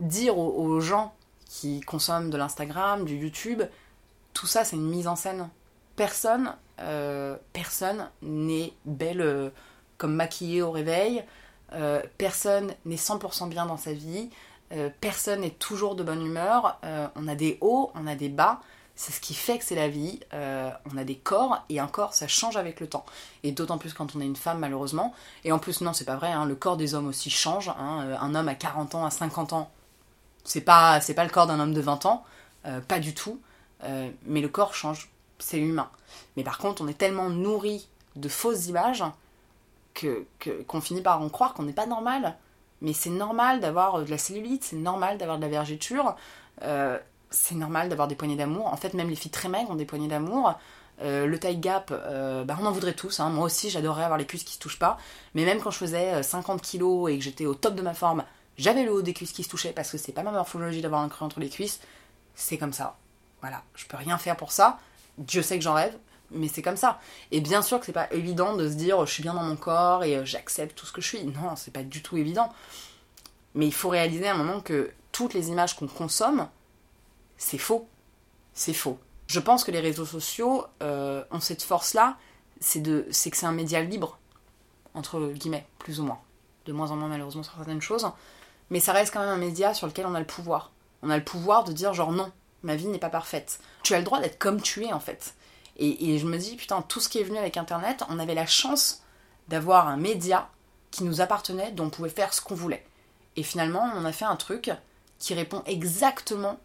[0.00, 1.14] dire aux gens
[1.50, 3.62] qui consomment de l'Instagram, du YouTube,
[4.34, 5.48] tout ça c'est une mise en scène.
[5.96, 9.50] Personne, euh, personne n'est belle euh,
[9.98, 11.24] comme maquillée au réveil,
[11.72, 14.30] euh, personne n'est 100% bien dans sa vie,
[15.00, 16.78] personne n'est toujours de bonne humeur,
[17.16, 18.60] on a des hauts, on a des bas,
[18.94, 22.14] c'est ce qui fait que c'est la vie, on a des corps, et un corps
[22.14, 23.04] ça change avec le temps.
[23.42, 26.14] Et d'autant plus quand on est une femme malheureusement, et en plus non c'est pas
[26.14, 29.10] vrai, hein, le corps des hommes aussi change, hein, un homme à 40 ans, à
[29.10, 29.72] 50 ans,
[30.44, 32.24] c'est pas, c'est pas le corps d'un homme de 20 ans,
[32.88, 33.40] pas du tout,
[33.82, 35.10] mais le corps change
[35.42, 35.90] c'est humain.
[36.36, 39.04] Mais par contre, on est tellement nourri de fausses images
[39.94, 40.24] que
[40.66, 42.36] qu'on finit par en croire qu'on n'est pas normal.
[42.80, 46.16] Mais c'est normal d'avoir euh, de la cellulite, c'est normal d'avoir de la vergéture,
[46.62, 46.98] euh,
[47.30, 48.66] c'est normal d'avoir des poignées d'amour.
[48.66, 50.54] En fait, même les filles très maigres ont des poignées d'amour.
[51.02, 53.20] Euh, le taille gap, bah, on en voudrait tous.
[53.20, 53.30] Hein.
[53.30, 54.98] Moi aussi, j'adorerais avoir les cuisses qui se touchent pas.
[55.34, 58.24] Mais même quand je faisais 50 kilos et que j'étais au top de ma forme,
[58.60, 61.00] j'avais le haut des cuisses qui se touchait parce que c'est pas ma morphologie d'avoir
[61.00, 61.80] un creux entre les cuisses.
[62.34, 62.98] C'est comme ça.
[63.40, 64.78] Voilà, je peux rien faire pour ça.
[65.16, 65.96] Dieu sait que j'en rêve,
[66.30, 67.00] mais c'est comme ça.
[67.30, 69.56] Et bien sûr que c'est pas évident de se dire je suis bien dans mon
[69.56, 71.24] corps et euh, j'accepte tout ce que je suis.
[71.24, 72.52] Non, c'est pas du tout évident.
[73.54, 76.46] Mais il faut réaliser à un moment que toutes les images qu'on consomme,
[77.38, 77.88] c'est faux.
[78.52, 78.98] C'est faux.
[79.26, 82.18] Je pense que les réseaux sociaux euh, ont cette force-là,
[82.60, 84.18] c'est que c'est un média libre,
[84.92, 86.20] entre guillemets, plus ou moins.
[86.66, 88.06] De moins en moins malheureusement sur certaines choses.
[88.70, 90.70] Mais ça reste quand même un média sur lequel on a le pouvoir.
[91.02, 92.30] On a le pouvoir de dire genre non,
[92.62, 93.60] ma vie n'est pas parfaite.
[93.82, 95.34] Tu as le droit d'être comme tu es en fait.
[95.82, 98.44] Et, je me dis, putain, tout ce qui est venu avec Internet, on avait la
[98.44, 99.02] chance
[99.48, 100.50] d'avoir un média
[100.90, 102.84] qui nous appartenait, dont on pouvait faire ce qu'on voulait.
[103.36, 104.70] Et finalement, on a fait un truc
[105.18, 106.58] qui répond exactement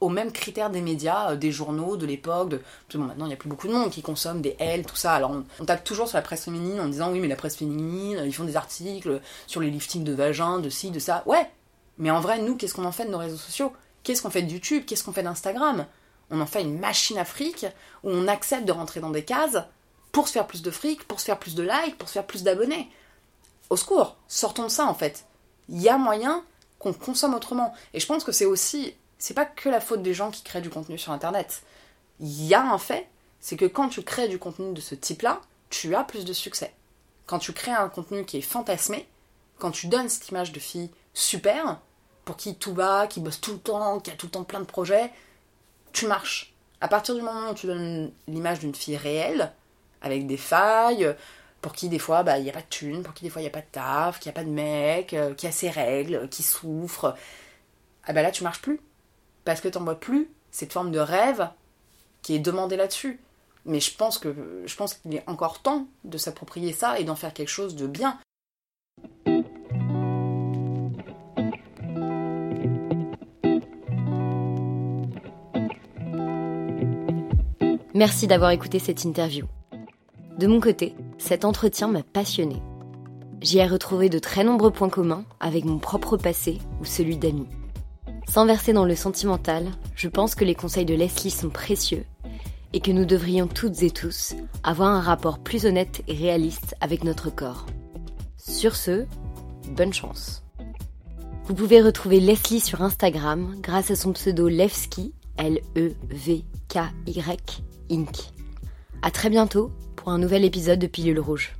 [0.00, 2.50] aux mêmes critères des médias, euh, des journaux de l'époque.
[2.50, 2.60] De...
[2.94, 5.14] Bon, maintenant, il n'y a plus beaucoup de monde qui consomme des L, tout ça.
[5.14, 8.22] Alors, on, tape toujours sur la presse féminine en disant oui, mais la presse féminine,
[8.24, 11.22] ils font des articles sur les liftings de vagin, de ci, de ça.
[11.26, 11.50] Ouais,
[11.98, 13.72] mais en vrai, nous, qu'est-ce qu'on en fait de nos réseaux sociaux?
[14.02, 14.84] Qu'est-ce qu'on fait de YouTube?
[14.86, 15.86] Qu'est-ce qu'on fait d'Instagram?
[16.30, 17.66] On en fait une machine à fric
[18.04, 19.58] où on accepte de rentrer dans des cases
[20.12, 22.26] pour se faire plus de fric, pour se faire plus de likes, pour se faire
[22.26, 22.90] plus d'abonnés.
[23.70, 25.24] Au secours, sortons de ça en fait.
[25.68, 26.42] Il y a moyen
[26.78, 27.74] qu'on consomme autrement.
[27.92, 30.60] Et je pense que c'est aussi, c'est pas que la faute des gens qui créent
[30.60, 31.62] du contenu sur internet.
[32.20, 33.08] Il y a un fait,
[33.40, 35.40] c'est que quand tu crées du contenu de ce type-là,
[35.70, 36.72] tu as plus de succès.
[37.26, 39.06] Quand tu crées un contenu qui est fantasmé,
[39.58, 41.80] quand tu donnes cette image de fille super,
[42.24, 44.60] pour qui tout va, qui bosse tout le temps, qui a tout le temps plein
[44.60, 45.10] de projets,
[45.92, 46.54] tu marches.
[46.80, 49.52] À partir du moment où tu donnes l'image d'une fille réelle,
[50.00, 51.14] avec des failles,
[51.60, 53.40] pour qui des fois bah, il n'y a pas de thune, pour qui des fois
[53.42, 55.52] il n'y a pas de taf, qui n'y a pas de mec, euh, qui a
[55.52, 57.16] ses règles, qui souffre,
[58.04, 58.80] ah bah là tu marches plus.
[59.48, 61.48] Parce que tu vois plus cette forme de rêve
[62.20, 63.18] qui est demandée là-dessus.
[63.64, 67.16] Mais je pense que je pense qu'il est encore temps de s'approprier ça et d'en
[67.16, 68.18] faire quelque chose de bien.
[77.94, 79.46] Merci d'avoir écouté cette interview.
[80.36, 82.62] De mon côté, cet entretien m'a passionné.
[83.40, 87.48] J'y ai retrouvé de très nombreux points communs avec mon propre passé ou celui d'amis.
[88.28, 89.66] Sans verser dans le sentimental,
[89.96, 92.04] je pense que les conseils de Leslie sont précieux
[92.74, 97.04] et que nous devrions toutes et tous avoir un rapport plus honnête et réaliste avec
[97.04, 97.64] notre corps.
[98.36, 99.06] Sur ce,
[99.70, 100.42] bonne chance.
[101.46, 106.42] Vous pouvez retrouver Leslie sur Instagram grâce à son pseudo Levski, L-E-V-K-Y,
[107.90, 108.16] Inc.
[109.00, 111.57] À très bientôt pour un nouvel épisode de Pilule Rouge.